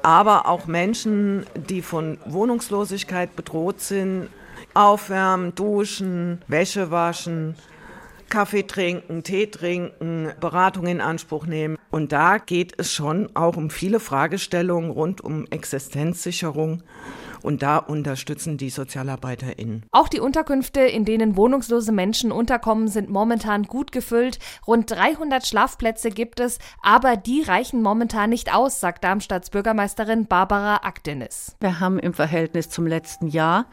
[0.02, 4.28] aber auch Menschen, die von Wohnungslosigkeit bedroht sind.
[4.74, 7.56] Aufwärmen, duschen, Wäsche waschen,
[8.28, 11.78] Kaffee trinken, Tee trinken, Beratung in Anspruch nehmen.
[11.90, 16.82] Und da geht es schon auch um viele Fragestellungen rund um Existenzsicherung
[17.42, 19.84] und da unterstützen die SozialarbeiterInnen.
[19.92, 24.38] Auch die Unterkünfte, in denen wohnungslose Menschen unterkommen, sind momentan gut gefüllt.
[24.66, 30.76] Rund 300 Schlafplätze gibt es, aber die reichen momentan nicht aus, sagt Darmstadts Bürgermeisterin Barbara
[30.82, 31.56] Akdenis.
[31.60, 33.66] Wir haben im Verhältnis zum letzten Jahr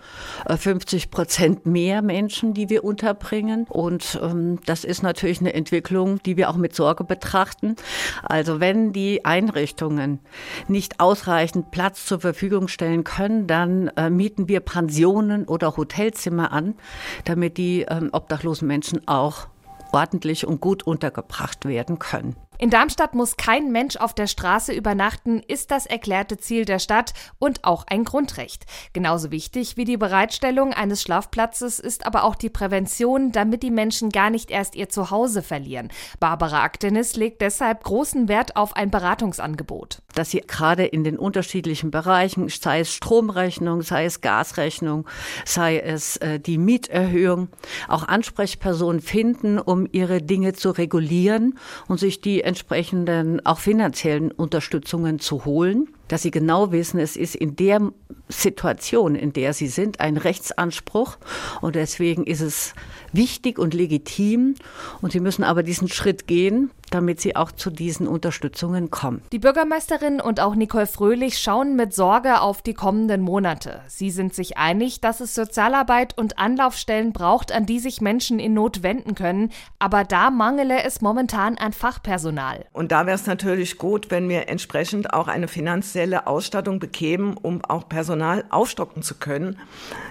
[0.48, 3.66] 50 äh, Prozent mehr Menschen, die wir unterbringen.
[3.70, 7.76] Und ähm, das ist natürlich eine Entwicklung, die wir auch mit Sorge betrachten.
[8.24, 10.20] Also wenn die Einrichtungen
[10.68, 16.76] nicht ausreichend Platz zur Verfügung stellen können, dann äh, mieten wir Pensionen oder Hotelzimmer an,
[17.24, 19.48] damit die ähm, obdachlosen Menschen auch
[19.94, 22.36] ordentlich und gut untergebracht werden können.
[22.58, 27.14] In Darmstadt muss kein Mensch auf der Straße übernachten, ist das erklärte Ziel der Stadt
[27.38, 28.66] und auch ein Grundrecht.
[28.94, 34.10] Genauso wichtig wie die Bereitstellung eines Schlafplatzes ist aber auch die Prävention, damit die Menschen
[34.10, 35.90] gar nicht erst ihr Zuhause verlieren.
[36.20, 40.02] Barbara Aktenis legt deshalb großen Wert auf ein Beratungsangebot.
[40.14, 45.08] Dass sie gerade in den unterschiedlichen Bereichen, sei es Stromrechnung, sei es Gasrechnung,
[45.44, 47.50] sei es äh, die Mieterhöhung,
[47.90, 55.20] auch Ansprechpersonen finden, um ihre Dinge zu regulieren und sich die entsprechenden auch finanziellen Unterstützungen
[55.20, 57.92] zu holen dass sie genau wissen, es ist in der
[58.30, 61.18] Situation, in der sie sind, ein Rechtsanspruch.
[61.62, 62.74] Und deswegen ist es
[63.12, 64.56] wichtig und legitim.
[65.02, 69.22] Und sie müssen aber diesen Schritt gehen, damit sie auch zu diesen Unterstützungen kommen.
[69.32, 73.82] Die Bürgermeisterin und auch Nicole Fröhlich schauen mit Sorge auf die kommenden Monate.
[73.88, 78.54] Sie sind sich einig, dass es Sozialarbeit und Anlaufstellen braucht, an die sich Menschen in
[78.54, 82.66] Not wenden können, aber da mangele es momentan an Fachpersonal.
[82.74, 87.38] Und da wäre es natürlich gut, wenn wir entsprechend auch eine Finanz finanzielle Ausstattung bekämen,
[87.38, 89.58] um auch Personal aufstocken zu können,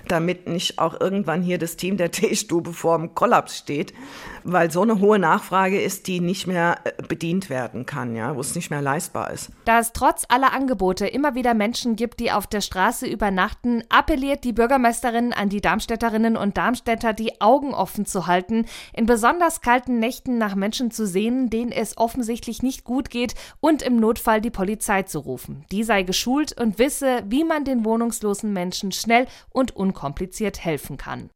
[0.09, 3.93] damit nicht auch irgendwann hier das Team der Teestube vor dem Kollaps steht,
[4.45, 8.41] weil so eine hohe Nachfrage ist, die nicht mehr äh, bedient werden kann, ja, wo
[8.41, 9.51] es nicht mehr leistbar ist.
[9.65, 14.45] Da es trotz aller Angebote immer wieder Menschen gibt, die auf der Straße übernachten, appelliert
[14.45, 19.99] die Bürgermeisterin an die Darmstädterinnen und Darmstädter, die Augen offen zu halten, in besonders kalten
[19.99, 24.51] Nächten nach Menschen zu sehen, denen es offensichtlich nicht gut geht und im Notfall die
[24.51, 25.65] Polizei zu rufen.
[25.71, 31.31] Die sei geschult und wisse, wie man den wohnungslosen Menschen schnell und unkompliziert helfen kann.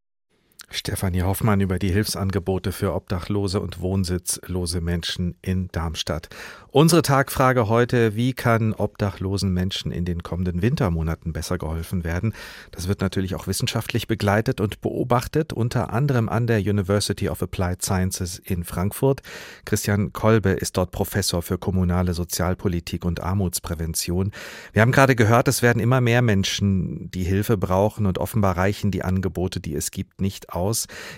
[0.71, 6.29] Stefanie Hoffmann über die Hilfsangebote für obdachlose und wohnsitzlose Menschen in Darmstadt.
[6.71, 12.35] Unsere Tagfrage heute, wie kann obdachlosen Menschen in den kommenden Wintermonaten besser geholfen werden?
[12.71, 17.83] Das wird natürlich auch wissenschaftlich begleitet und beobachtet, unter anderem an der University of Applied
[17.83, 19.23] Sciences in Frankfurt.
[19.65, 24.33] Christian Kolbe ist dort Professor für kommunale Sozialpolitik und Armutsprävention.
[24.75, 28.91] Wir haben gerade gehört, es werden immer mehr Menschen, die Hilfe brauchen und offenbar reichen
[28.91, 30.58] die Angebote, die es gibt, nicht aus.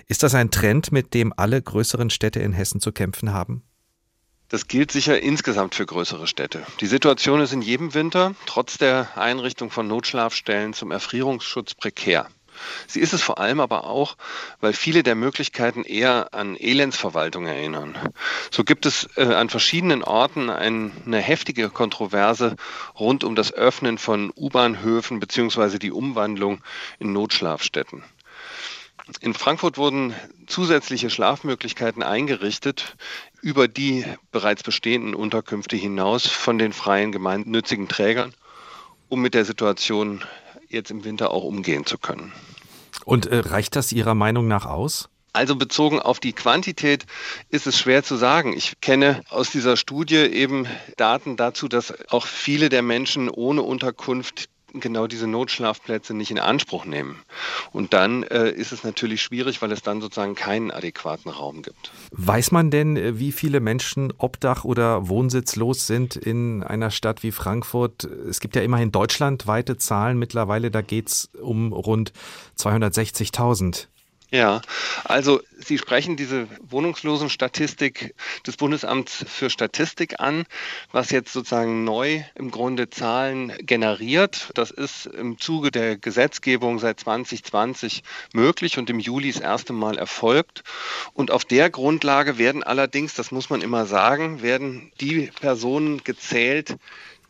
[0.06, 3.62] Ist das ein Trend, mit dem alle größeren Städte in Hessen zu kämpfen haben?
[4.48, 6.66] Das gilt sicher insgesamt für größere Städte.
[6.80, 12.28] Die Situation ist in jedem Winter, trotz der Einrichtung von Notschlafstellen zum Erfrierungsschutz prekär.
[12.86, 14.16] Sie ist es vor allem aber auch,
[14.60, 17.96] weil viele der Möglichkeiten eher an Elendsverwaltung erinnern.
[18.50, 22.56] So gibt es äh, an verschiedenen Orten ein, eine heftige Kontroverse
[22.98, 25.78] rund um das Öffnen von U-Bahnhöfen bzw.
[25.78, 26.60] die Umwandlung
[26.98, 28.02] in Notschlafstätten.
[29.20, 30.14] In Frankfurt wurden
[30.46, 32.96] zusätzliche Schlafmöglichkeiten eingerichtet
[33.42, 38.34] über die bereits bestehenden Unterkünfte hinaus von den freien gemeinnützigen Trägern,
[39.08, 40.22] um mit der Situation
[40.68, 42.32] jetzt im Winter auch umgehen zu können.
[43.04, 45.08] Und äh, reicht das Ihrer Meinung nach aus?
[45.32, 47.06] Also bezogen auf die Quantität
[47.50, 48.52] ist es schwer zu sagen.
[48.52, 54.48] Ich kenne aus dieser Studie eben Daten dazu, dass auch viele der Menschen ohne Unterkunft
[54.74, 57.22] genau diese Notschlafplätze nicht in Anspruch nehmen.
[57.72, 61.92] Und dann äh, ist es natürlich schwierig, weil es dann sozusagen keinen adäquaten Raum gibt.
[62.12, 67.32] Weiß man denn, äh, wie viele Menschen obdach- oder wohnsitzlos sind in einer Stadt wie
[67.32, 68.04] Frankfurt?
[68.04, 72.12] Es gibt ja immerhin deutschlandweite Zahlen mittlerweile, da geht es um rund
[72.58, 73.89] 260.000.
[74.32, 74.60] Ja,
[75.04, 78.14] also Sie sprechen diese Wohnungslosenstatistik
[78.46, 80.44] des Bundesamts für Statistik an,
[80.92, 84.50] was jetzt sozusagen neu im Grunde Zahlen generiert.
[84.54, 89.98] Das ist im Zuge der Gesetzgebung seit 2020 möglich und im Juli das erste Mal
[89.98, 90.62] erfolgt.
[91.12, 96.76] Und auf der Grundlage werden allerdings, das muss man immer sagen, werden die Personen gezählt,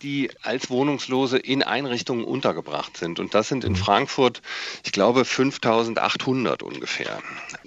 [0.03, 3.21] die als Wohnungslose in Einrichtungen untergebracht sind.
[3.21, 3.77] Und das sind in mhm.
[3.77, 4.43] Frankfurt,
[4.85, 7.23] ich glaube, 5800 ungefähr.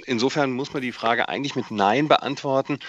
[0.05, 2.79] Insofern muss man die Frage eigentlich mit Nein beantworten,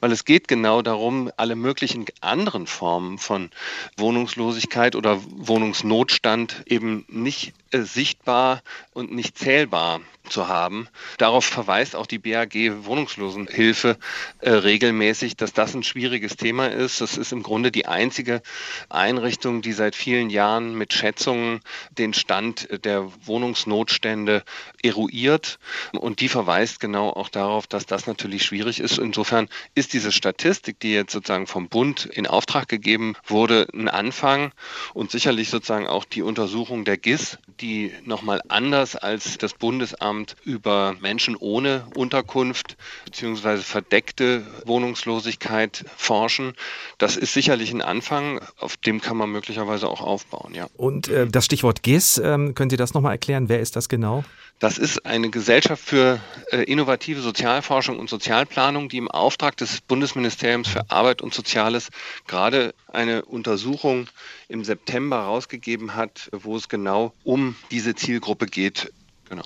[0.00, 3.50] weil es geht genau darum, alle möglichen anderen Formen von
[3.96, 8.62] Wohnungslosigkeit oder Wohnungsnotstand eben nicht sichtbar
[8.92, 10.88] und nicht zählbar zu haben.
[11.18, 12.54] Darauf verweist auch die BAG
[12.84, 13.98] Wohnungslosenhilfe
[14.40, 17.00] äh, regelmäßig, dass das ein schwieriges Thema ist.
[17.00, 18.42] Das ist im Grunde die einzige
[18.88, 21.60] Einrichtung, die seit vielen Jahren mit Schätzungen
[21.90, 24.44] den Stand der Wohnungsnotstände
[24.82, 25.58] eruiert
[25.92, 28.98] und die verweist genau auch darauf, dass das natürlich schwierig ist.
[28.98, 34.52] Insofern ist diese Statistik, die jetzt sozusagen vom Bund in Auftrag gegeben wurde, ein Anfang
[34.94, 40.96] und sicherlich sozusagen auch die Untersuchung der GIS, die nochmal anders als das Bundesamt über
[41.00, 43.58] Menschen ohne Unterkunft bzw.
[43.58, 46.54] verdeckte Wohnungslosigkeit forschen.
[46.98, 50.66] Das ist sicherlich ein Anfang, auf dem kann man möglicherweise auch aufbauen, ja.
[50.76, 53.48] Und äh, das Stichwort GIS, ähm, können Sie das nochmal erklären?
[53.48, 54.24] Wer ist das genau?
[54.62, 56.20] Das ist eine Gesellschaft für
[56.52, 61.90] äh, innovative Sozialforschung und Sozialplanung, die im Auftrag des Bundesministeriums für Arbeit und Soziales
[62.28, 64.06] gerade eine Untersuchung
[64.46, 68.92] im September rausgegeben hat, wo es genau um diese Zielgruppe geht.
[69.28, 69.44] Genau.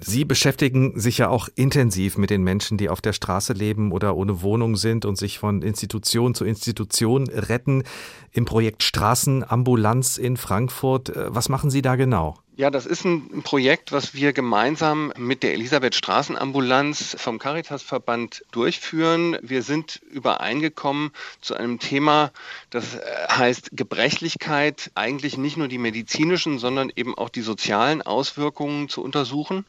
[0.00, 4.16] Sie beschäftigen sich ja auch intensiv mit den Menschen, die auf der Straße leben oder
[4.16, 7.82] ohne Wohnung sind und sich von Institution zu Institution retten.
[8.30, 11.10] Im Projekt Straßenambulanz in Frankfurt.
[11.10, 12.36] Äh, was machen Sie da genau?
[12.58, 19.38] Ja, das ist ein Projekt, was wir gemeinsam mit der Elisabeth Straßenambulanz vom Caritasverband durchführen.
[19.42, 22.32] Wir sind übereingekommen zu einem Thema,
[22.70, 22.98] das
[23.30, 29.64] heißt Gebrechlichkeit, eigentlich nicht nur die medizinischen, sondern eben auch die sozialen Auswirkungen zu untersuchen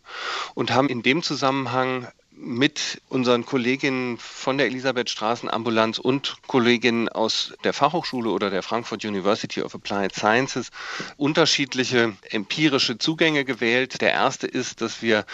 [0.55, 2.07] und haben in dem Zusammenhang
[2.41, 9.03] mit unseren Kolleginnen von der Elisabeth Straßenambulanz und Kolleginnen aus der Fachhochschule oder der Frankfurt
[9.03, 10.71] University of Applied Sciences
[11.17, 13.99] unterschiedliche empirische Zugänge gewählt.
[13.99, 15.25] Der erste ist, dass wir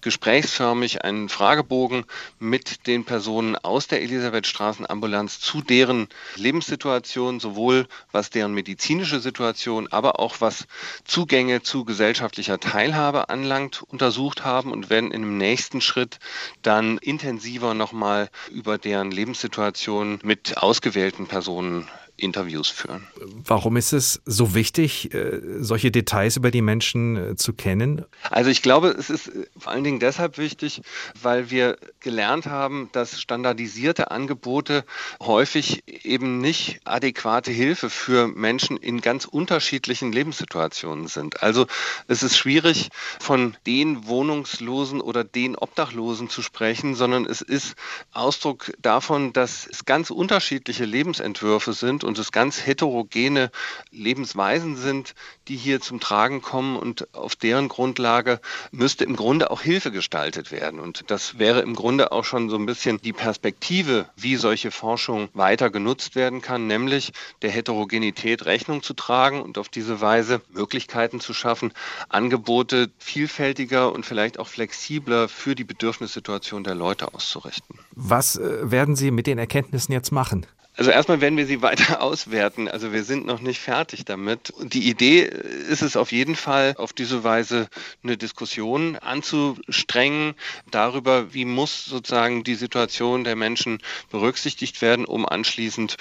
[0.00, 2.06] gesprächsförmig einen Fragebogen
[2.38, 9.88] mit den Personen aus der Elisabeth Straßenambulanz zu deren Lebenssituation, sowohl was deren medizinische Situation,
[9.88, 10.66] aber auch was
[11.04, 16.18] Zugänge zu gesellschaftlicher Teilhabe anlangt, untersucht haben und werden in dem nächsten Schritt
[16.62, 23.06] dann intensiver nochmal über deren Lebenssituation mit ausgewählten Personen Interviews führen.
[23.44, 28.04] Warum ist es so wichtig, äh, solche Details über die Menschen äh, zu kennen?
[28.30, 30.82] Also ich glaube, es ist äh, vor allen Dingen deshalb wichtig,
[31.20, 34.84] weil wir gelernt haben, dass standardisierte Angebote
[35.20, 41.42] häufig eben nicht adäquate Hilfe für Menschen in ganz unterschiedlichen Lebenssituationen sind.
[41.42, 41.66] Also
[42.06, 47.74] es ist schwierig, von den Wohnungslosen oder den Obdachlosen zu sprechen, sondern es ist
[48.12, 53.50] Ausdruck davon, dass es ganz unterschiedliche Lebensentwürfe sind und es ganz heterogene
[53.90, 55.14] Lebensweisen sind,
[55.48, 58.40] die hier zum Tragen kommen und auf deren Grundlage
[58.70, 60.80] müsste im Grunde auch Hilfe gestaltet werden.
[60.80, 65.28] Und das wäre im Grunde auch schon so ein bisschen die Perspektive, wie solche Forschung
[65.34, 71.20] weiter genutzt werden kann, nämlich der Heterogenität Rechnung zu tragen und auf diese Weise Möglichkeiten
[71.20, 71.72] zu schaffen,
[72.08, 77.78] Angebote vielfältiger und vielleicht auch flexibler für die Bedürfnissituation der Leute auszurichten.
[77.92, 80.46] Was äh, werden Sie mit den Erkenntnissen jetzt machen?
[80.76, 82.68] Also erstmal werden wir sie weiter auswerten.
[82.68, 84.50] Also wir sind noch nicht fertig damit.
[84.50, 87.68] Und die Idee ist es auf jeden Fall, auf diese Weise
[88.02, 90.34] eine Diskussion anzustrengen
[90.70, 93.78] darüber, wie muss sozusagen die Situation der Menschen
[94.10, 95.96] berücksichtigt werden, um anschließend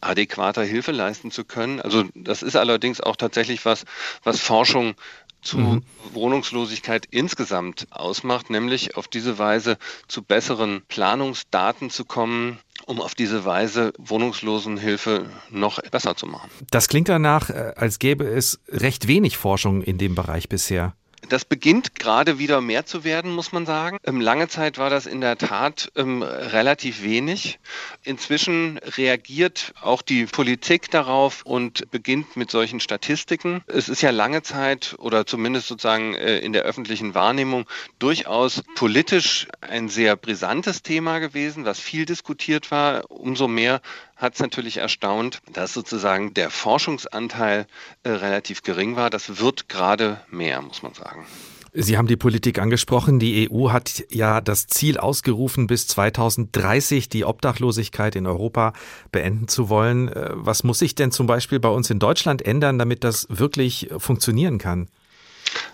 [0.00, 1.80] adäquater Hilfe leisten zu können.
[1.80, 3.84] Also das ist allerdings auch tatsächlich was,
[4.24, 4.94] was Forschung
[5.40, 5.82] zu mhm.
[6.12, 12.58] Wohnungslosigkeit insgesamt ausmacht, nämlich auf diese Weise zu besseren Planungsdaten zu kommen,
[12.88, 16.50] um auf diese Weise Wohnungslosenhilfe noch besser zu machen.
[16.70, 20.94] Das klingt danach, äh, als gäbe es recht wenig Forschung in dem Bereich bisher.
[21.28, 23.98] Das beginnt gerade wieder mehr zu werden, muss man sagen.
[24.04, 27.58] Ähm, lange Zeit war das in der Tat ähm, relativ wenig.
[28.04, 33.62] Inzwischen reagiert auch die Politik darauf und beginnt mit solchen Statistiken.
[33.66, 37.66] Es ist ja lange Zeit oder zumindest sozusagen äh, in der öffentlichen Wahrnehmung
[37.98, 43.10] durchaus politisch ein sehr brisantes Thema gewesen, was viel diskutiert war.
[43.10, 43.80] Umso mehr
[44.18, 47.66] hat es natürlich erstaunt, dass sozusagen der Forschungsanteil
[48.02, 49.10] äh, relativ gering war.
[49.10, 51.24] Das wird gerade mehr, muss man sagen.
[51.72, 53.20] Sie haben die Politik angesprochen.
[53.20, 58.72] Die EU hat ja das Ziel ausgerufen, bis 2030 die Obdachlosigkeit in Europa
[59.12, 60.08] beenden zu wollen.
[60.08, 63.88] Äh, was muss sich denn zum Beispiel bei uns in Deutschland ändern, damit das wirklich
[63.98, 64.88] funktionieren kann?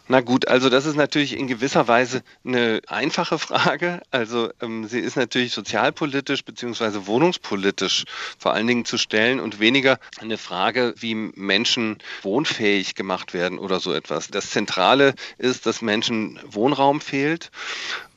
[0.07, 4.03] Na gut, also das ist natürlich in gewisser Weise eine einfache Frage.
[4.11, 8.05] Also ähm, sie ist natürlich sozialpolitisch beziehungsweise wohnungspolitisch
[8.39, 13.81] vor allen Dingen zu stellen und weniger eine Frage, wie Menschen wohnfähig gemacht werden oder
[13.81, 14.29] so etwas.
[14.29, 17.51] Das Zentrale ist, dass Menschen Wohnraum fehlt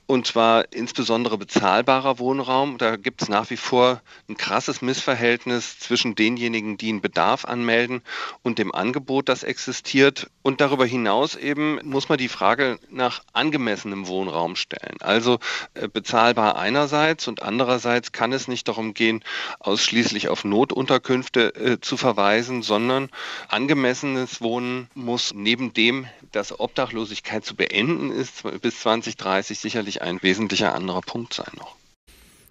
[0.07, 2.77] und zwar insbesondere bezahlbarer Wohnraum.
[2.77, 8.01] Da gibt es nach wie vor ein krasses Missverhältnis zwischen denjenigen, die einen Bedarf anmelden
[8.41, 10.29] und dem Angebot, das existiert.
[10.41, 14.95] Und darüber hinaus eben muss man die Frage nach angemessenem Wohnraum stellen.
[15.01, 15.39] Also
[15.73, 19.23] äh, bezahlbar einerseits und andererseits kann es nicht darum gehen,
[19.59, 23.09] ausschließlich auf Notunterkünfte äh, zu verweisen, sondern
[23.49, 30.73] angemessenes Wohnen muss neben dem, dass Obdachlosigkeit zu beenden ist, bis 2030 sicherlich ein wesentlicher
[30.73, 31.75] anderer Punkt sein noch.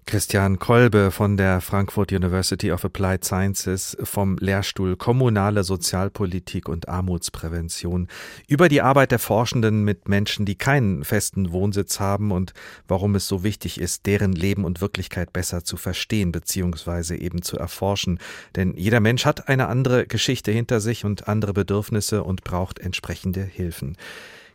[0.09, 8.07] Christian Kolbe von der Frankfurt University of Applied Sciences vom Lehrstuhl Kommunale Sozialpolitik und Armutsprävention
[8.47, 12.55] über die Arbeit der Forschenden mit Menschen, die keinen festen Wohnsitz haben und
[12.87, 17.17] warum es so wichtig ist, deren Leben und Wirklichkeit besser zu verstehen bzw.
[17.17, 18.21] eben zu erforschen.
[18.55, 23.43] Denn jeder Mensch hat eine andere Geschichte hinter sich und andere Bedürfnisse und braucht entsprechende
[23.43, 23.97] Hilfen.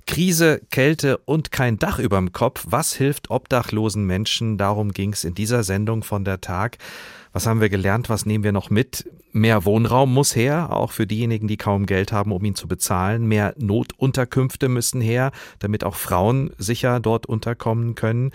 [0.05, 2.65] Krise, Kälte und kein Dach überm Kopf.
[2.69, 4.57] Was hilft obdachlosen Menschen?
[4.57, 6.77] Darum ging es in dieser Sendung von der Tag.
[7.33, 8.09] Was haben wir gelernt?
[8.09, 9.09] Was nehmen wir noch mit?
[9.31, 13.25] Mehr Wohnraum muss her, auch für diejenigen, die kaum Geld haben, um ihn zu bezahlen.
[13.25, 18.31] Mehr Notunterkünfte müssen her, damit auch Frauen sicher dort unterkommen können.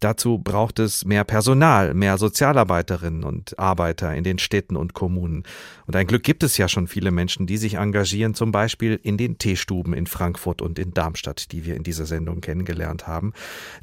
[0.00, 5.44] Dazu braucht es mehr Personal, mehr Sozialarbeiterinnen und Arbeiter in den Städten und Kommunen.
[5.86, 9.16] Und ein Glück gibt es ja schon viele Menschen, die sich engagieren, zum Beispiel in
[9.16, 13.32] den Teestuben in Frankfurt und in Darmstadt, die wir in dieser Sendung kennengelernt haben.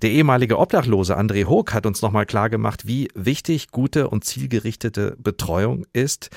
[0.02, 5.86] Der ehemalige Obdachlose André Hoog hat uns nochmal klargemacht, wie wichtig gute und zielgerichtete Betreuung
[5.94, 6.30] ist.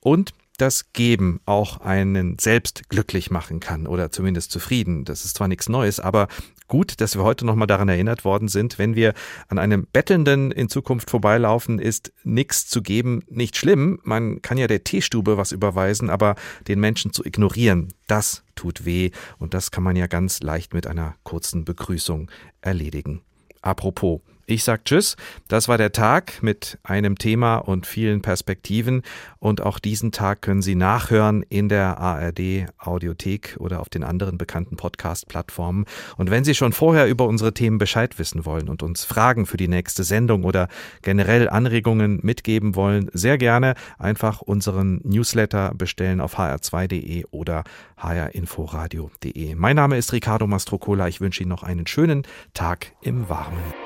[0.00, 5.04] Und das Geben auch einen selbst glücklich machen kann oder zumindest zufrieden.
[5.04, 6.28] Das ist zwar nichts Neues, aber
[6.68, 9.12] gut, dass wir heute nochmal daran erinnert worden sind, wenn wir
[9.48, 13.98] an einem Bettelnden in Zukunft vorbeilaufen, ist nichts zu geben nicht schlimm.
[14.04, 16.36] Man kann ja der Teestube was überweisen, aber
[16.68, 20.86] den Menschen zu ignorieren, das tut weh und das kann man ja ganz leicht mit
[20.86, 23.22] einer kurzen Begrüßung erledigen.
[23.62, 25.16] Apropos, Ich sag Tschüss.
[25.46, 29.02] Das war der Tag mit einem Thema und vielen Perspektiven.
[29.38, 34.38] Und auch diesen Tag können Sie nachhören in der ARD Audiothek oder auf den anderen
[34.38, 35.86] bekannten Podcast-Plattformen.
[36.16, 39.56] Und wenn Sie schon vorher über unsere Themen Bescheid wissen wollen und uns Fragen für
[39.56, 40.68] die nächste Sendung oder
[41.02, 47.62] generell Anregungen mitgeben wollen, sehr gerne einfach unseren Newsletter bestellen auf hr2.de oder
[47.96, 49.54] hrinforadio.de.
[49.54, 51.06] Mein Name ist Ricardo Mastrocola.
[51.06, 53.81] Ich wünsche Ihnen noch einen schönen Tag im Warmen.